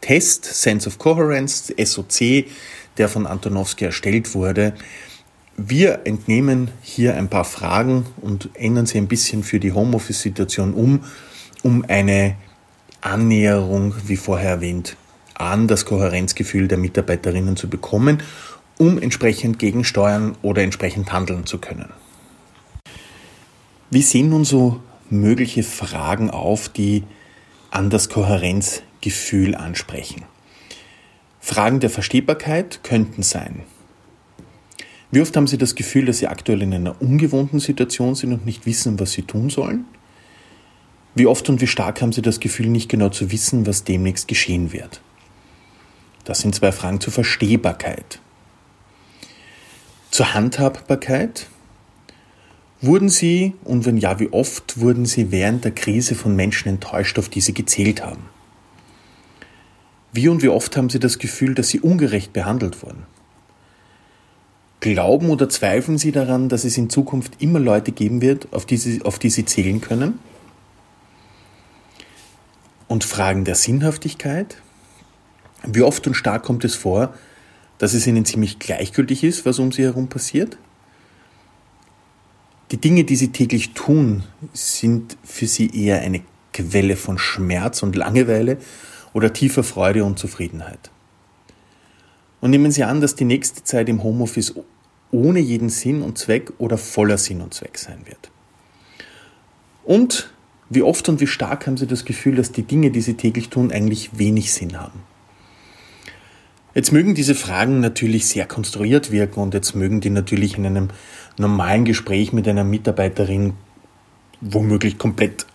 Test 0.00 0.44
Sense 0.44 0.88
of 0.88 0.98
Coherence, 0.98 1.72
SOC, 1.82 2.46
der 2.96 3.08
von 3.08 3.26
Antonowski 3.26 3.84
erstellt 3.84 4.34
wurde. 4.34 4.74
Wir 5.56 6.00
entnehmen 6.04 6.70
hier 6.80 7.16
ein 7.16 7.28
paar 7.28 7.44
Fragen 7.44 8.06
und 8.20 8.50
ändern 8.54 8.86
sie 8.86 8.98
ein 8.98 9.06
bisschen 9.06 9.42
für 9.44 9.60
die 9.60 9.72
Homeoffice-Situation 9.72 10.74
um, 10.74 11.04
um 11.62 11.84
eine 11.86 12.36
Annäherung, 13.02 13.94
wie 14.06 14.16
vorher 14.16 14.50
erwähnt, 14.50 14.96
an 15.34 15.68
das 15.68 15.84
Kohärenzgefühl 15.84 16.68
der 16.68 16.78
Mitarbeiterinnen 16.78 17.56
zu 17.56 17.68
bekommen 17.68 18.22
um 18.78 18.98
entsprechend 18.98 19.58
gegensteuern 19.58 20.36
oder 20.42 20.62
entsprechend 20.62 21.12
handeln 21.12 21.46
zu 21.46 21.58
können. 21.58 21.90
Wie 23.90 24.02
sehen 24.02 24.30
nun 24.30 24.44
so 24.44 24.80
mögliche 25.10 25.62
Fragen 25.62 26.30
auf, 26.30 26.68
die 26.68 27.04
an 27.70 27.90
das 27.90 28.08
Kohärenzgefühl 28.08 29.54
ansprechen? 29.54 30.24
Fragen 31.40 31.80
der 31.80 31.90
Verstehbarkeit 31.90 32.82
könnten 32.82 33.22
sein. 33.22 33.64
Wie 35.10 35.20
oft 35.20 35.36
haben 35.36 35.46
Sie 35.46 35.58
das 35.58 35.74
Gefühl, 35.74 36.06
dass 36.06 36.18
Sie 36.18 36.26
aktuell 36.26 36.62
in 36.62 36.72
einer 36.72 37.02
ungewohnten 37.02 37.60
Situation 37.60 38.14
sind 38.14 38.32
und 38.32 38.46
nicht 38.46 38.64
wissen, 38.64 38.98
was 38.98 39.12
Sie 39.12 39.22
tun 39.22 39.50
sollen? 39.50 39.84
Wie 41.14 41.26
oft 41.26 41.50
und 41.50 41.60
wie 41.60 41.66
stark 41.66 42.00
haben 42.00 42.12
Sie 42.12 42.22
das 42.22 42.40
Gefühl, 42.40 42.68
nicht 42.68 42.88
genau 42.88 43.10
zu 43.10 43.30
wissen, 43.30 43.66
was 43.66 43.84
demnächst 43.84 44.26
geschehen 44.26 44.72
wird? 44.72 45.02
Das 46.24 46.40
sind 46.40 46.54
zwei 46.54 46.72
Fragen 46.72 47.00
zur 47.00 47.12
Verstehbarkeit. 47.12 48.21
Zur 50.12 50.34
Handhabbarkeit. 50.34 51.46
Wurden 52.82 53.08
Sie, 53.08 53.54
und 53.64 53.86
wenn 53.86 53.96
ja, 53.96 54.20
wie 54.20 54.30
oft 54.30 54.78
wurden 54.78 55.06
Sie 55.06 55.32
während 55.32 55.64
der 55.64 55.70
Krise 55.70 56.14
von 56.14 56.36
Menschen 56.36 56.68
enttäuscht, 56.68 57.18
auf 57.18 57.30
die 57.30 57.40
Sie 57.40 57.54
gezählt 57.54 58.04
haben? 58.04 58.28
Wie 60.12 60.28
und 60.28 60.42
wie 60.42 60.50
oft 60.50 60.76
haben 60.76 60.90
Sie 60.90 60.98
das 60.98 61.18
Gefühl, 61.18 61.54
dass 61.54 61.70
Sie 61.70 61.80
ungerecht 61.80 62.34
behandelt 62.34 62.82
wurden? 62.82 63.06
Glauben 64.80 65.30
oder 65.30 65.48
zweifeln 65.48 65.96
Sie 65.96 66.12
daran, 66.12 66.50
dass 66.50 66.64
es 66.64 66.76
in 66.76 66.90
Zukunft 66.90 67.40
immer 67.40 67.58
Leute 67.58 67.90
geben 67.90 68.20
wird, 68.20 68.52
auf 68.52 68.66
die 68.66 68.76
Sie, 68.76 69.00
auf 69.00 69.18
die 69.18 69.30
Sie 69.30 69.46
zählen 69.46 69.80
können? 69.80 70.18
Und 72.86 73.04
Fragen 73.04 73.46
der 73.46 73.54
Sinnhaftigkeit? 73.54 74.58
Wie 75.64 75.80
oft 75.80 76.06
und 76.06 76.12
stark 76.12 76.42
kommt 76.42 76.66
es 76.66 76.74
vor, 76.74 77.14
dass 77.82 77.94
es 77.94 78.06
ihnen 78.06 78.24
ziemlich 78.24 78.60
gleichgültig 78.60 79.24
ist, 79.24 79.44
was 79.44 79.58
um 79.58 79.72
sie 79.72 79.82
herum 79.82 80.06
passiert. 80.06 80.56
Die 82.70 82.76
Dinge, 82.76 83.02
die 83.02 83.16
sie 83.16 83.32
täglich 83.32 83.74
tun, 83.74 84.22
sind 84.52 85.16
für 85.24 85.48
sie 85.48 85.68
eher 85.68 86.00
eine 86.00 86.22
Quelle 86.52 86.94
von 86.94 87.18
Schmerz 87.18 87.82
und 87.82 87.96
Langeweile 87.96 88.58
oder 89.14 89.32
tiefer 89.32 89.64
Freude 89.64 90.04
und 90.04 90.16
Zufriedenheit. 90.16 90.92
Und 92.40 92.50
nehmen 92.50 92.70
Sie 92.70 92.84
an, 92.84 93.00
dass 93.00 93.16
die 93.16 93.24
nächste 93.24 93.64
Zeit 93.64 93.88
im 93.88 94.04
Homeoffice 94.04 94.54
ohne 95.10 95.40
jeden 95.40 95.68
Sinn 95.68 96.02
und 96.02 96.18
Zweck 96.18 96.52
oder 96.58 96.78
voller 96.78 97.18
Sinn 97.18 97.40
und 97.40 97.52
Zweck 97.52 97.78
sein 97.78 98.06
wird. 98.06 98.30
Und 99.82 100.32
wie 100.70 100.82
oft 100.82 101.08
und 101.08 101.20
wie 101.20 101.26
stark 101.26 101.66
haben 101.66 101.76
Sie 101.76 101.88
das 101.88 102.04
Gefühl, 102.04 102.36
dass 102.36 102.52
die 102.52 102.62
Dinge, 102.62 102.92
die 102.92 103.00
Sie 103.00 103.14
täglich 103.14 103.48
tun, 103.48 103.72
eigentlich 103.72 104.16
wenig 104.20 104.52
Sinn 104.52 104.78
haben? 104.78 105.00
Jetzt 106.74 106.90
mögen 106.92 107.14
diese 107.14 107.34
Fragen 107.34 107.80
natürlich 107.80 108.26
sehr 108.26 108.46
konstruiert 108.46 109.10
wirken 109.10 109.40
und 109.40 109.52
jetzt 109.52 109.74
mögen 109.74 110.00
die 110.00 110.10
natürlich 110.10 110.56
in 110.56 110.64
einem 110.64 110.88
normalen 111.36 111.84
Gespräch 111.84 112.32
mit 112.32 112.48
einer 112.48 112.64
Mitarbeiterin 112.64 113.54
womöglich 114.40 114.96
komplett 114.96 115.46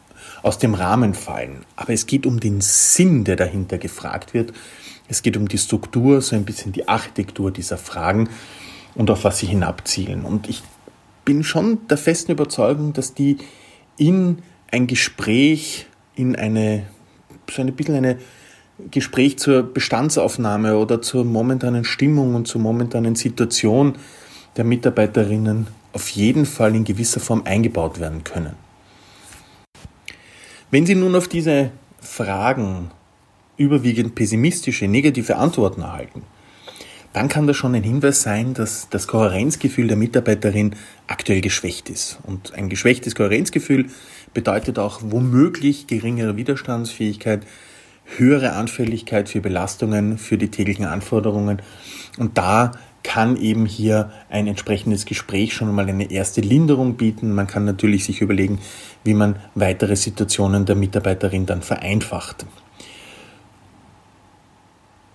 aus 0.44 0.60
dem 0.60 0.76
Rahmen 0.76 1.16
fallen. 1.16 1.66
Aber 1.76 1.94
es 1.94 2.06
geht 2.06 2.26
um 2.28 2.40
den 2.40 2.62
Sinn, 2.62 3.24
der 3.24 3.36
dahinter 3.36 3.80
gefragt 3.80 4.34
wird. 4.34 4.54
Es 5.08 5.24
geht 5.24 5.38
um 5.38 5.48
die 5.48 5.58
Struktur, 5.58 6.22
so 6.22 6.36
ein 6.36 6.46
bisschen 6.46 6.72
die 6.72 6.88
Architektur 6.88 7.52
dieser 7.52 7.78
Fragen 7.78 8.30
und 8.94 9.10
auf 9.10 9.24
was 9.24 9.40
sie 9.40 9.48
hinabzielen. 9.48 10.24
Und 10.24 10.48
ich 10.48 10.62
bin 11.26 11.44
schon 11.44 11.88
der 11.88 11.98
festen 11.98 12.32
Überzeugung, 12.32 12.94
dass 12.94 13.14
die 13.14 13.38
in 13.98 14.44
ein 14.72 14.86
Gespräch, 14.86 15.88
in 16.16 16.36
eine, 16.36 16.84
so 17.50 17.62
ein 17.62 17.74
bisschen 17.74 17.96
eine 17.96 18.18
Gespräch 18.92 19.40
zur 19.40 19.64
Bestandsaufnahme 19.64 20.78
oder 20.78 21.02
zur 21.02 21.26
momentanen 21.26 21.84
Stimmung 21.84 22.36
und 22.36 22.48
zur 22.48 22.62
momentanen 22.62 23.16
Situation 23.16 23.96
der 24.56 24.64
Mitarbeiterinnen 24.64 25.68
auf 25.94 26.10
jeden 26.10 26.46
Fall 26.46 26.76
in 26.76 26.84
gewisser 26.84 27.20
Form 27.20 27.44
eingebaut 27.46 28.00
werden 28.00 28.24
können. 28.24 28.54
Wenn 30.70 30.86
Sie 30.86 30.96
nun 30.96 31.16
auf 31.16 31.28
diese 31.28 31.72
Fragen 32.00 32.92
überwiegend 33.58 34.16
pessimistische, 34.16 34.88
negative 34.88 35.38
Antworten 35.38 35.82
erhalten, 35.82 36.24
dann 37.14 37.30
kann 37.30 37.48
das 37.48 37.58
schon 37.58 37.74
ein 37.74 37.84
Hinweis 37.84 38.22
sein, 38.22 38.54
dass 38.54 38.90
das 38.90 39.08
Kohärenzgefühl 39.08 39.88
der 39.88 39.98
Mitarbeiterin 39.98 40.76
aktuell 41.08 41.42
geschwächt 41.42 41.90
ist. 41.90 42.20
Und 42.24 42.54
ein 42.54 42.70
geschwächtes 42.70 43.16
Kohärenzgefühl 43.16 43.88
bedeutet 44.34 44.78
auch 44.78 45.00
womöglich 45.04 45.88
geringere 45.88 46.36
Widerstandsfähigkeit, 46.38 47.42
höhere 48.16 48.54
Anfälligkeit 48.54 49.30
für 49.30 49.42
Belastungen, 49.42 50.18
für 50.18 50.38
die 50.38 50.50
täglichen 50.50 50.86
Anforderungen. 50.86 51.62
Und 52.18 52.38
da 52.38 52.72
kann 53.04 53.38
eben 53.38 53.66
hier 53.66 54.12
ein 54.30 54.48
entsprechendes 54.48 55.06
Gespräch 55.06 55.54
schon 55.54 55.74
mal 55.74 55.88
eine 55.88 56.12
erste 56.12 56.42
Linderung 56.42 56.96
bieten. 56.96 57.34
Man 57.34 57.48
kann 57.48 57.66
natürlich 57.66 58.06
sich 58.06 58.22
überlegen, 58.22 58.60
wie 59.04 59.14
man 59.14 59.38
weitere 59.56 59.96
Situationen 59.96 60.66
der 60.66 60.76
Mitarbeiterin 60.76 61.46
dann 61.46 61.62
vereinfacht. 61.62 62.46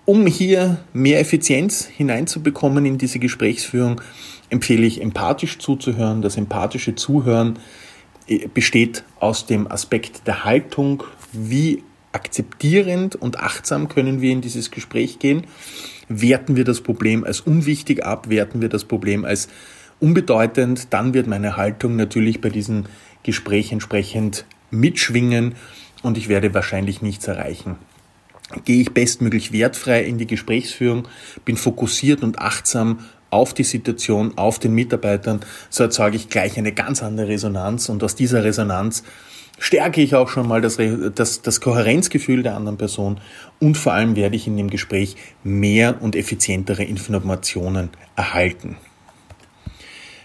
Um 0.05 0.27
hier 0.27 0.79
mehr 0.93 1.21
Effizienz 1.21 1.85
hineinzubekommen 1.85 2.87
in 2.87 2.99
diese 2.99 3.19
Gesprächsführung, 3.19 4.01
empfehle 4.49 4.87
ich 4.87 5.01
empathisch 5.01 5.59
zuzuhören. 5.59 6.23
Das 6.23 6.37
empathische 6.37 6.95
Zuhören 6.95 7.59
äh, 8.27 8.49
besteht 8.49 9.05
aus 9.21 9.47
dem 9.47 9.71
Aspekt 9.71 10.27
der 10.27 10.45
Haltung, 10.45 11.05
wie 11.33 11.83
akzeptierend 12.13 13.17
und 13.17 13.41
achtsam 13.41 13.89
können 13.89 14.21
wir 14.21 14.33
in 14.33 14.41
dieses 14.41 14.71
Gespräch 14.71 15.19
gehen. 15.19 15.45
Werten 16.09 16.57
wir 16.57 16.65
das 16.65 16.81
Problem 16.81 17.25
als 17.25 17.41
unwichtig 17.41 18.05
ab, 18.05 18.29
werten 18.29 18.61
wir 18.61 18.69
das 18.69 18.85
Problem 18.85 19.25
als 19.25 19.49
unbedeutend, 20.01 20.89
dann 20.93 21.15
wird 21.15 21.27
meine 21.27 21.57
Haltung 21.57 21.97
natürlich 21.97 22.41
bei 22.41 22.51
diesem 22.51 22.85
Gespräch 23.23 23.73
entsprechend 23.73 24.45
mitschwingen 24.71 25.55
und 26.03 26.19
ich 26.19 26.29
werde 26.29 26.53
wahrscheinlich 26.55 27.03
nichts 27.03 27.27
erreichen. 27.29 27.77
Gehe 28.65 28.83
ich 28.83 28.93
bestmöglich 28.93 29.53
wertfrei 29.53 30.03
in 30.05 30.19
die 30.19 30.27
Gesprächsführung, 30.27 31.09
bin 31.45 31.57
fokussiert 31.57 32.23
und 32.23 32.39
achtsam 32.39 32.99
auf 33.31 33.55
die 33.55 33.65
Situation, 33.65 34.37
auf 34.37 34.59
den 34.59 34.75
Mitarbeitern, 34.75 35.41
so 35.71 35.85
erzeuge 35.85 36.17
ich 36.17 36.29
gleich 36.29 36.59
eine 36.59 36.73
ganz 36.73 37.03
andere 37.03 37.29
Resonanz 37.29 37.89
und 37.89 38.05
aus 38.05 38.15
dieser 38.15 38.45
Resonanz 38.45 39.05
stärke 39.59 40.01
ich 40.01 40.15
auch 40.15 40.29
schon 40.29 40.49
mal 40.49 40.61
das, 40.61 40.79
das, 41.15 41.43
das 41.43 41.61
Kohärenzgefühl 41.61 42.43
der 42.43 42.57
anderen 42.57 42.79
Person 42.79 43.21
und 43.59 43.77
vor 43.77 43.93
allem 43.93 44.17
werde 44.17 44.37
ich 44.37 44.47
in 44.47 44.57
dem 44.57 44.71
Gespräch 44.71 45.17
mehr 45.45 46.03
und 46.03 46.17
effizientere 46.17 46.85
Informationen 46.85 47.91
erhalten. 48.17 48.77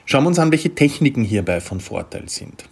Schauen 0.05 0.23
wir 0.23 0.29
uns 0.29 0.39
an, 0.39 0.51
welche 0.51 0.73
Techniken 0.73 1.23
hierbei 1.23 1.59
von 1.59 1.81
Vorteil 1.81 2.29
sind. 2.29 2.69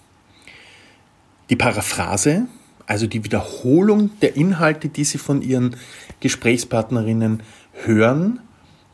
Die 1.49 1.55
Paraphrase, 1.55 2.47
also 2.87 3.07
die 3.07 3.23
Wiederholung 3.23 4.11
der 4.21 4.35
Inhalte, 4.35 4.89
die 4.89 5.03
Sie 5.03 5.17
von 5.17 5.41
Ihren 5.41 5.75
Gesprächspartnerinnen 6.21 7.43
hören, 7.73 8.39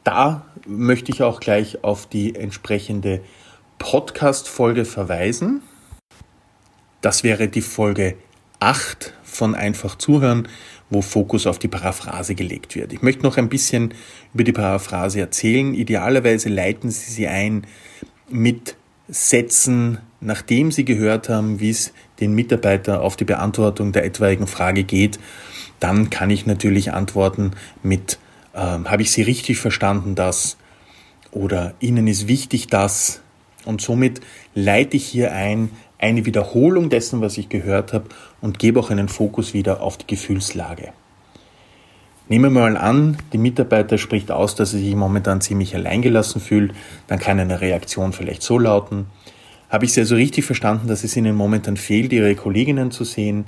da 0.04 0.46
möchte 0.66 1.12
ich 1.12 1.22
auch 1.22 1.40
gleich 1.40 1.84
auf 1.84 2.08
die 2.08 2.36
entsprechende 2.36 3.22
Podcast-Folge 3.78 4.86
verweisen. 4.86 5.62
Das 7.02 7.24
wäre 7.24 7.48
die 7.48 7.62
Folge 7.62 8.16
8 8.60 9.14
von 9.24 9.56
Einfach 9.56 9.98
zuhören, 9.98 10.48
wo 10.92 11.02
Fokus 11.02 11.48
auf 11.48 11.58
die 11.58 11.68
Paraphrase 11.68 12.36
gelegt 12.36 12.76
wird. 12.76 12.94
Ich 12.94 13.02
möchte 13.02 13.24
noch 13.24 13.38
ein 13.38 13.50
bisschen 13.50 13.94
über 14.36 14.44
die 14.44 14.52
Paraphrase 14.52 15.20
erzählen. 15.20 15.74
Idealerweise 15.74 16.50
leiten 16.50 16.92
Sie 16.92 17.12
sie 17.12 17.28
ein 17.28 17.66
mit 18.30 18.76
Sätzen, 19.08 19.98
nachdem 20.20 20.72
Sie 20.72 20.86
gehört 20.86 21.28
haben, 21.28 21.60
wie 21.60 21.72
es 21.72 21.92
den 22.20 22.34
Mitarbeiter 22.36 23.02
auf 23.02 23.16
die 23.16 23.26
Beantwortung 23.26 23.94
der 23.94 24.06
etwaigen 24.06 24.46
Frage 24.46 24.84
geht. 24.84 25.20
Dann 25.80 26.12
kann 26.12 26.30
ich 26.30 26.46
natürlich 26.46 26.94
antworten 26.94 27.52
mit, 27.82 28.20
äh, 28.54 28.60
habe 28.60 29.02
ich 29.02 29.12
Sie 29.12 29.24
richtig 29.24 29.58
verstanden, 29.58 30.14
das? 30.14 30.58
Oder 31.32 31.74
Ihnen 31.80 32.06
ist 32.06 32.28
wichtig, 32.28 32.68
das? 32.68 33.22
Und 33.66 33.82
somit 33.82 34.22
leite 34.54 34.98
ich 34.98 35.06
hier 35.06 35.34
ein, 35.34 35.72
eine 36.02 36.26
Wiederholung 36.26 36.90
dessen, 36.90 37.22
was 37.22 37.38
ich 37.38 37.48
gehört 37.48 37.94
habe 37.94 38.06
und 38.42 38.60
gebe 38.60 38.80
auch 38.80 38.90
einen 38.90 39.08
Fokus 39.08 39.54
wieder 39.54 39.82
auf 39.82 39.98
die 39.98 40.08
Gefühlslage. 40.08 40.92
Nehmen 42.28 42.54
wir 42.54 42.62
mal 42.62 42.78
an, 42.78 43.18
die 43.34 43.38
Mitarbeiter 43.38 43.98
spricht 43.98 44.32
aus, 44.32 44.56
dass 44.56 44.74
er 44.74 44.80
sich 44.80 44.96
momentan 44.96 45.42
ziemlich 45.42 45.76
alleingelassen 45.76 46.42
fühlt, 46.42 46.74
dann 47.08 47.20
kann 47.20 47.40
eine 47.40 47.62
Reaktion 47.62 48.14
vielleicht 48.14 48.42
so 48.42 48.58
lauten. 48.58 49.08
Habe 49.70 49.86
ich 49.86 49.94
Sie 49.94 50.02
also 50.02 50.16
richtig 50.16 50.46
verstanden, 50.46 50.88
dass 50.88 51.04
es 51.04 51.16
Ihnen 51.16 51.36
momentan 51.36 51.78
fehlt, 51.78 52.14
Ihre 52.14 52.36
Kolleginnen 52.36 52.92
zu 52.92 53.04
sehen, 53.04 53.46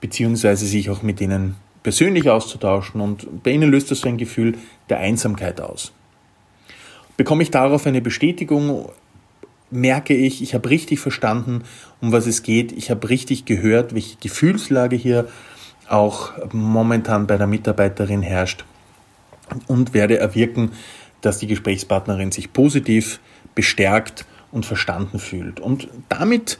beziehungsweise 0.00 0.66
sich 0.66 0.90
auch 0.90 1.02
mit 1.02 1.20
ihnen 1.20 1.56
persönlich 1.82 2.28
auszutauschen 2.28 3.00
und 3.00 3.42
bei 3.42 3.52
Ihnen 3.52 3.70
löst 3.70 3.90
das 3.90 4.00
so 4.00 4.08
ein 4.08 4.18
Gefühl 4.18 4.56
der 4.88 4.98
Einsamkeit 4.98 5.60
aus. 5.60 5.92
Bekomme 7.16 7.42
ich 7.42 7.50
darauf 7.50 7.86
eine 7.86 8.00
Bestätigung, 8.00 8.88
merke 9.72 10.14
ich, 10.14 10.42
ich 10.42 10.54
habe 10.54 10.70
richtig 10.70 11.00
verstanden, 11.00 11.64
um 12.00 12.12
was 12.12 12.26
es 12.26 12.42
geht. 12.42 12.72
Ich 12.72 12.90
habe 12.90 13.08
richtig 13.08 13.44
gehört, 13.44 13.94
welche 13.94 14.16
Gefühlslage 14.18 14.96
hier 14.96 15.28
auch 15.88 16.32
momentan 16.52 17.26
bei 17.26 17.36
der 17.36 17.46
Mitarbeiterin 17.46 18.22
herrscht 18.22 18.64
und 19.66 19.94
werde 19.94 20.18
erwirken, 20.18 20.72
dass 21.20 21.38
die 21.38 21.46
Gesprächspartnerin 21.46 22.32
sich 22.32 22.52
positiv 22.52 23.20
bestärkt 23.54 24.24
und 24.50 24.66
verstanden 24.66 25.18
fühlt. 25.18 25.60
Und 25.60 25.88
damit 26.08 26.58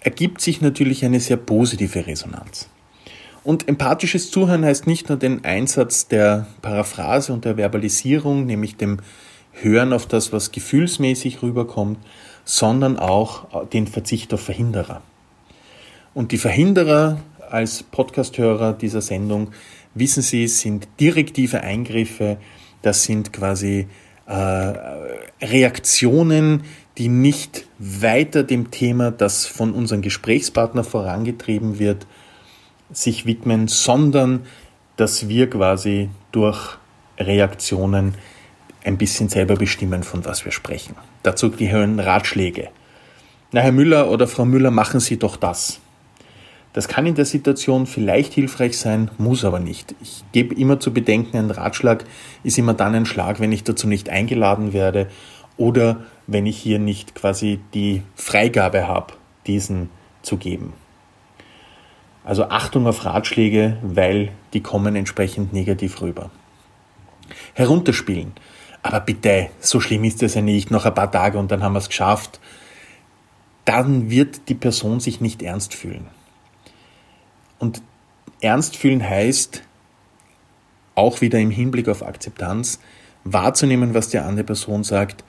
ergibt 0.00 0.40
sich 0.40 0.60
natürlich 0.60 1.04
eine 1.04 1.20
sehr 1.20 1.36
positive 1.36 2.06
Resonanz. 2.06 2.68
Und 3.42 3.68
empathisches 3.68 4.30
Zuhören 4.30 4.64
heißt 4.64 4.86
nicht 4.86 5.08
nur 5.08 5.18
den 5.18 5.44
Einsatz 5.44 6.08
der 6.08 6.46
Paraphrase 6.60 7.32
und 7.32 7.44
der 7.44 7.56
Verbalisierung, 7.56 8.44
nämlich 8.44 8.76
dem 8.76 8.98
Hören 9.52 9.92
auf 9.92 10.06
das, 10.06 10.32
was 10.32 10.52
gefühlsmäßig 10.52 11.42
rüberkommt, 11.42 11.98
sondern 12.50 12.98
auch 12.98 13.68
den 13.68 13.86
Verzicht 13.86 14.34
auf 14.34 14.40
Verhinderer. 14.40 15.02
Und 16.14 16.32
die 16.32 16.38
Verhinderer 16.38 17.20
als 17.48 17.84
Podcasthörer 17.84 18.72
dieser 18.72 19.02
Sendung 19.02 19.52
wissen 19.94 20.20
Sie, 20.20 20.48
sind 20.48 20.88
direktive 20.98 21.60
Eingriffe, 21.60 22.38
das 22.82 23.04
sind 23.04 23.32
quasi 23.32 23.86
äh, 24.26 24.32
Reaktionen, 25.40 26.64
die 26.98 27.08
nicht 27.08 27.68
weiter 27.78 28.42
dem 28.42 28.72
Thema, 28.72 29.12
das 29.12 29.46
von 29.46 29.72
unserem 29.72 30.02
Gesprächspartner 30.02 30.82
vorangetrieben 30.82 31.78
wird, 31.78 32.08
sich 32.90 33.26
widmen, 33.26 33.68
sondern 33.68 34.40
dass 34.96 35.28
wir 35.28 35.48
quasi 35.48 36.10
durch 36.32 36.78
Reaktionen 37.16 38.14
ein 38.84 38.98
bisschen 38.98 39.28
selber 39.28 39.56
bestimmen, 39.56 40.02
von 40.02 40.24
was 40.24 40.44
wir 40.44 40.52
sprechen. 40.52 40.94
Dazu 41.22 41.50
gehören 41.50 42.00
Ratschläge. 42.00 42.68
Na, 43.52 43.60
Herr 43.60 43.72
Müller 43.72 44.10
oder 44.10 44.26
Frau 44.26 44.44
Müller, 44.44 44.70
machen 44.70 45.00
Sie 45.00 45.18
doch 45.18 45.36
das. 45.36 45.80
Das 46.72 46.86
kann 46.86 47.04
in 47.04 47.16
der 47.16 47.24
Situation 47.24 47.86
vielleicht 47.86 48.32
hilfreich 48.32 48.78
sein, 48.78 49.10
muss 49.18 49.44
aber 49.44 49.58
nicht. 49.58 49.94
Ich 50.00 50.22
gebe 50.30 50.54
immer 50.54 50.78
zu 50.78 50.92
bedenken, 50.92 51.36
ein 51.36 51.50
Ratschlag 51.50 52.04
ist 52.44 52.58
immer 52.58 52.74
dann 52.74 52.94
ein 52.94 53.06
Schlag, 53.06 53.40
wenn 53.40 53.50
ich 53.50 53.64
dazu 53.64 53.88
nicht 53.88 54.08
eingeladen 54.08 54.72
werde 54.72 55.08
oder 55.56 56.04
wenn 56.28 56.46
ich 56.46 56.56
hier 56.56 56.78
nicht 56.78 57.16
quasi 57.16 57.58
die 57.74 58.02
Freigabe 58.14 58.86
habe, 58.86 59.14
diesen 59.48 59.90
zu 60.22 60.36
geben. 60.36 60.72
Also 62.24 62.44
Achtung 62.44 62.86
auf 62.86 63.04
Ratschläge, 63.04 63.78
weil 63.82 64.30
die 64.52 64.60
kommen 64.60 64.94
entsprechend 64.94 65.52
negativ 65.52 66.00
rüber. 66.00 66.30
Herunterspielen. 67.54 68.32
Aber 68.82 69.00
bitte, 69.00 69.50
so 69.60 69.80
schlimm 69.80 70.04
ist 70.04 70.22
es 70.22 70.34
ja 70.34 70.42
nicht, 70.42 70.70
noch 70.70 70.86
ein 70.86 70.94
paar 70.94 71.10
Tage 71.10 71.38
und 71.38 71.50
dann 71.50 71.62
haben 71.62 71.74
wir 71.74 71.80
es 71.80 71.88
geschafft. 71.88 72.40
Dann 73.64 74.10
wird 74.10 74.48
die 74.48 74.54
Person 74.54 75.00
sich 75.00 75.20
nicht 75.20 75.42
ernst 75.42 75.74
fühlen. 75.74 76.06
Und 77.58 77.82
ernst 78.40 78.76
fühlen 78.76 79.06
heißt, 79.06 79.62
auch 80.94 81.20
wieder 81.20 81.38
im 81.38 81.50
Hinblick 81.50 81.88
auf 81.88 82.02
Akzeptanz, 82.02 82.80
wahrzunehmen, 83.24 83.94
was 83.94 84.08
die 84.08 84.18
andere 84.18 84.44
Person 84.44 84.82
sagt 84.82 85.24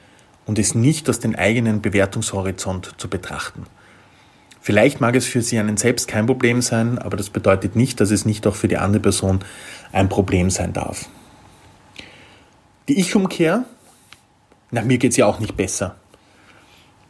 und 0.46 0.58
es 0.58 0.76
nicht 0.76 1.10
aus 1.10 1.20
dem 1.20 1.36
eigenen 1.36 1.82
Bewertungshorizont 1.82 2.96
zu 2.98 3.10
betrachten. 3.10 3.66
Vielleicht 4.62 5.02
mag 5.02 5.16
es 5.16 5.26
für 5.26 5.42
Sie 5.42 5.60
einen 5.60 5.78
selbst 5.78 6.08
kein 6.08 6.26
Problem 6.26 6.62
sein, 6.62 7.00
aber 7.00 7.18
das 7.18 7.30
bedeutet 7.30 7.76
nicht, 7.76 8.00
dass 8.00 8.12
es 8.12 8.26
nicht 8.26 8.46
auch 8.48 8.56
für 8.56 8.68
die 8.68 8.78
andere 8.78 9.02
Person 9.02 9.40
ein 9.92 10.08
Problem 10.08 10.50
sein 10.50 10.72
darf. 10.72 11.10
Die 12.88 13.00
Ich-Umkehr, 13.00 13.66
nach 14.72 14.84
mir 14.84 14.98
geht 14.98 15.12
es 15.12 15.18
ja 15.18 15.28
auch 15.28 15.40
nicht 15.40 15.56
besser. 15.56 15.96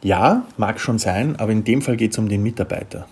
Ja, 0.02 0.46
mag 0.56 0.80
schon 0.80 0.98
sein, 0.98 1.36
aber 1.36 1.52
in 1.52 1.64
dem 1.64 1.80
Fall 1.80 1.96
geht 1.96 2.12
es 2.12 2.18
um 2.18 2.28
den 2.28 2.42
Mitarbeiter. 2.42 3.08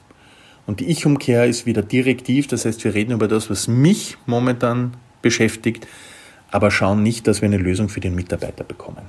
Und 0.67 0.81
die 0.81 0.87
Ich-Umkehr 0.87 1.47
ist 1.47 1.67
wieder 1.67 1.83
direktiv, 1.83 2.49
das 2.49 2.65
heißt, 2.65 2.85
wir 2.85 2.95
reden 2.95 3.13
über 3.13 3.29
das, 3.29 3.49
was 3.49 3.67
mich 3.67 4.19
momentan 4.27 4.95
beschäftigt, 5.23 5.87
aber 6.51 6.71
schauen 6.71 7.03
nicht, 7.03 7.27
dass 7.27 7.41
wir 7.41 7.47
eine 7.47 7.59
Lösung 7.59 7.89
für 7.89 8.01
den 8.01 8.15
Mitarbeiter 8.15 8.65
bekommen. 8.65 9.03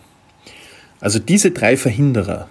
Also 0.99 1.19
diese 1.19 1.51
drei 1.51 1.75
Verhinderer, 1.75 2.47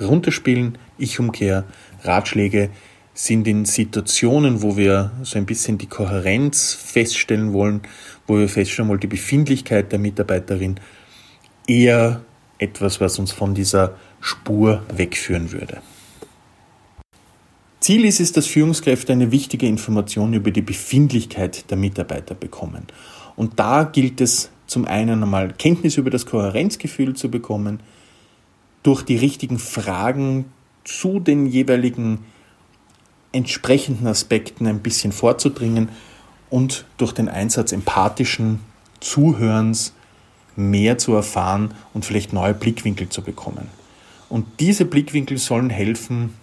runterspielen, 0.00 0.78
Ich-Umkehr, 0.98 1.64
Ratschläge, 2.02 2.70
sind 3.14 3.46
in 3.46 3.64
Situationen, 3.64 4.62
wo 4.62 4.76
wir 4.76 5.12
so 5.22 5.38
ein 5.38 5.46
bisschen 5.46 5.78
die 5.78 5.86
Kohärenz 5.86 6.72
feststellen 6.72 7.52
wollen, 7.52 7.82
wo 8.26 8.38
wir 8.38 8.48
feststellen 8.48 8.88
wollen, 8.88 9.00
die 9.00 9.06
Befindlichkeit 9.06 9.92
der 9.92 9.98
Mitarbeiterin, 9.98 10.80
eher 11.66 12.22
etwas, 12.58 13.00
was 13.00 13.18
uns 13.18 13.32
von 13.32 13.54
dieser 13.54 13.96
Spur 14.20 14.82
wegführen 14.94 15.52
würde. 15.52 15.82
Ziel 17.80 18.04
ist 18.04 18.20
es, 18.20 18.30
dass 18.30 18.46
Führungskräfte 18.46 19.12
eine 19.12 19.32
wichtige 19.32 19.66
Information 19.66 20.32
über 20.34 20.52
die 20.52 20.62
Befindlichkeit 20.62 21.68
der 21.70 21.76
Mitarbeiter 21.76 22.34
bekommen. 22.34 22.86
Und 23.34 23.58
da 23.58 23.82
gilt 23.82 24.20
es 24.20 24.50
zum 24.68 24.84
einen 24.84 25.22
einmal 25.22 25.52
Kenntnis 25.52 25.96
über 25.96 26.10
das 26.10 26.24
Kohärenzgefühl 26.24 27.14
zu 27.14 27.30
bekommen, 27.30 27.80
durch 28.84 29.02
die 29.02 29.16
richtigen 29.16 29.58
Fragen 29.58 30.46
zu 30.84 31.18
den 31.18 31.46
jeweiligen 31.46 32.20
entsprechenden 33.32 34.06
Aspekten 34.06 34.66
ein 34.66 34.80
bisschen 34.80 35.12
vorzudringen 35.12 35.88
und 36.50 36.84
durch 36.98 37.12
den 37.12 37.28
Einsatz 37.28 37.72
empathischen 37.72 38.60
Zuhörens 39.00 39.94
mehr 40.54 40.98
zu 40.98 41.14
erfahren 41.14 41.72
und 41.94 42.04
vielleicht 42.04 42.32
neue 42.32 42.54
Blickwinkel 42.54 43.08
zu 43.08 43.22
bekommen. 43.22 43.68
Und 44.28 44.46
diese 44.60 44.84
Blickwinkel 44.84 45.38
sollen 45.38 45.70
helfen, 45.70 46.34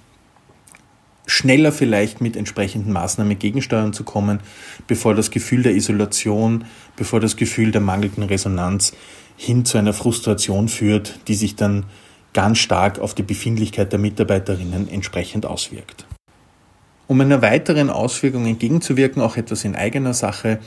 schneller 1.27 1.71
vielleicht 1.71 2.21
mit 2.21 2.35
entsprechenden 2.35 2.91
Maßnahmen 2.91 3.37
gegensteuern 3.37 3.93
zu 3.93 4.03
kommen, 4.03 4.39
bevor 4.87 5.13
das 5.13 5.31
Gefühl 5.31 5.63
der 5.63 5.75
Isolation, 5.75 6.65
bevor 6.95 7.19
das 7.19 7.35
Gefühl 7.35 7.71
der 7.71 7.81
mangelnden 7.81 8.23
Resonanz 8.23 8.93
hin 9.37 9.63
zu 9.63 9.77
einer 9.77 9.93
Frustration 9.93 10.67
führt, 10.67 11.19
die 11.27 11.35
sich 11.35 11.55
dann 11.55 11.85
ganz 12.33 12.57
stark 12.57 12.99
auf 12.99 13.13
die 13.13 13.23
Befindlichkeit 13.23 13.91
der 13.91 13.99
Mitarbeiterinnen 13.99 14.89
entsprechend 14.89 15.45
auswirkt. 15.45 16.05
Um 17.09 17.19
einer 17.21 17.41
weiteren 17.41 17.89
Auswirkung 17.89 18.45
entgegenzuwirken, 18.45 19.19
auch 19.23 19.35
etwas 19.35 19.65
in 19.65 19.75
eigener 19.75 20.13
Sache, 20.13 20.59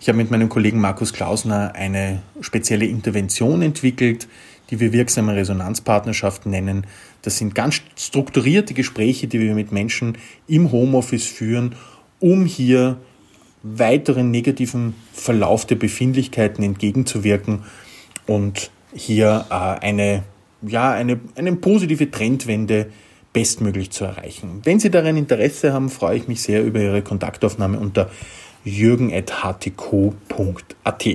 ich 0.00 0.06
habe 0.06 0.16
mit 0.16 0.30
meinem 0.30 0.48
Kollegen 0.48 0.78
Markus 0.78 1.12
Klausner 1.12 1.72
eine 1.74 2.22
spezielle 2.40 2.86
Intervention 2.86 3.62
entwickelt, 3.62 4.28
die 4.70 4.78
wir 4.78 4.92
wirksame 4.92 5.34
Resonanzpartnerschaften 5.34 6.52
nennen. 6.52 6.86
Das 7.22 7.38
sind 7.38 7.56
ganz 7.56 7.82
strukturierte 7.96 8.74
Gespräche, 8.74 9.26
die 9.26 9.40
wir 9.40 9.56
mit 9.56 9.72
Menschen 9.72 10.18
im 10.46 10.70
Homeoffice 10.70 11.26
führen, 11.26 11.74
um 12.20 12.46
hier 12.46 12.98
weiteren 13.64 14.30
negativen 14.30 14.94
Verlauf 15.12 15.66
der 15.66 15.74
Befindlichkeiten 15.74 16.62
entgegenzuwirken 16.62 17.64
und 18.28 18.70
hier 18.94 19.46
äh, 19.50 19.54
eine, 19.54 20.22
ja, 20.64 20.92
eine, 20.92 21.18
eine 21.34 21.56
positive 21.56 22.08
Trendwende 22.08 22.86
bestmöglich 23.32 23.90
zu 23.90 24.04
erreichen. 24.04 24.60
Wenn 24.64 24.80
Sie 24.80 24.90
daran 24.90 25.16
Interesse 25.16 25.72
haben, 25.72 25.88
freue 25.88 26.18
ich 26.18 26.28
mich 26.28 26.42
sehr 26.42 26.62
über 26.64 26.80
Ihre 26.80 27.02
Kontaktaufnahme 27.02 27.78
unter 27.78 28.10
jürgen.htco.at. 28.64 31.06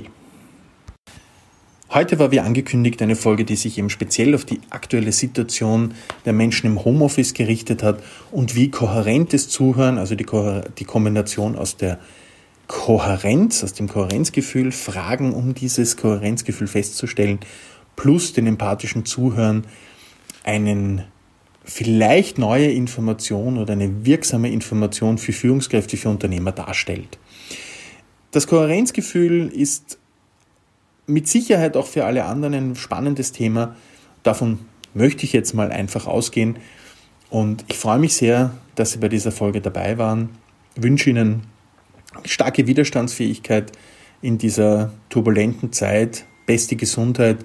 Heute 1.90 2.18
war 2.18 2.30
wie 2.30 2.40
angekündigt 2.40 3.00
eine 3.00 3.16
Folge, 3.16 3.46
die 3.46 3.56
sich 3.56 3.78
eben 3.78 3.88
speziell 3.88 4.34
auf 4.34 4.44
die 4.44 4.60
aktuelle 4.68 5.12
Situation 5.12 5.94
der 6.26 6.34
Menschen 6.34 6.66
im 6.66 6.84
Homeoffice 6.84 7.32
gerichtet 7.32 7.82
hat 7.82 8.02
und 8.30 8.54
wie 8.54 8.70
kohärentes 8.70 9.48
Zuhören, 9.48 9.96
also 9.96 10.14
die, 10.14 10.26
die 10.78 10.84
Kombination 10.84 11.56
aus 11.56 11.78
der 11.78 11.98
Kohärenz, 12.66 13.64
aus 13.64 13.72
dem 13.72 13.88
Kohärenzgefühl, 13.88 14.70
Fragen, 14.70 15.32
um 15.32 15.54
dieses 15.54 15.96
Kohärenzgefühl 15.96 16.66
festzustellen, 16.66 17.38
plus 17.96 18.34
den 18.34 18.46
empathischen 18.46 19.06
Zuhören 19.06 19.64
einen 20.44 21.04
vielleicht 21.68 22.38
neue 22.38 22.70
Information 22.70 23.58
oder 23.58 23.74
eine 23.74 24.06
wirksame 24.06 24.50
Information 24.50 25.18
für 25.18 25.32
Führungskräfte, 25.32 25.98
für 25.98 26.08
Unternehmer 26.08 26.50
darstellt. 26.50 27.18
Das 28.30 28.46
Kohärenzgefühl 28.46 29.48
ist 29.48 29.98
mit 31.06 31.28
Sicherheit 31.28 31.76
auch 31.76 31.86
für 31.86 32.06
alle 32.06 32.24
anderen 32.24 32.54
ein 32.54 32.76
spannendes 32.76 33.32
Thema. 33.32 33.76
Davon 34.22 34.60
möchte 34.94 35.24
ich 35.24 35.34
jetzt 35.34 35.52
mal 35.54 35.70
einfach 35.70 36.06
ausgehen. 36.06 36.56
Und 37.28 37.64
ich 37.68 37.76
freue 37.76 37.98
mich 37.98 38.14
sehr, 38.14 38.54
dass 38.74 38.92
Sie 38.92 38.98
bei 38.98 39.08
dieser 39.08 39.32
Folge 39.32 39.60
dabei 39.60 39.98
waren. 39.98 40.30
Ich 40.74 40.82
wünsche 40.82 41.10
Ihnen 41.10 41.42
starke 42.24 42.66
Widerstandsfähigkeit 42.66 43.72
in 44.22 44.38
dieser 44.38 44.92
turbulenten 45.10 45.72
Zeit, 45.72 46.24
beste 46.46 46.76
Gesundheit 46.76 47.38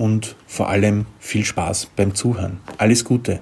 und 0.00 0.34
vor 0.46 0.70
allem 0.70 1.04
viel 1.18 1.44
Spaß 1.44 1.90
beim 1.94 2.14
Zuhören. 2.14 2.60
Alles 2.78 3.04
Gute. 3.04 3.40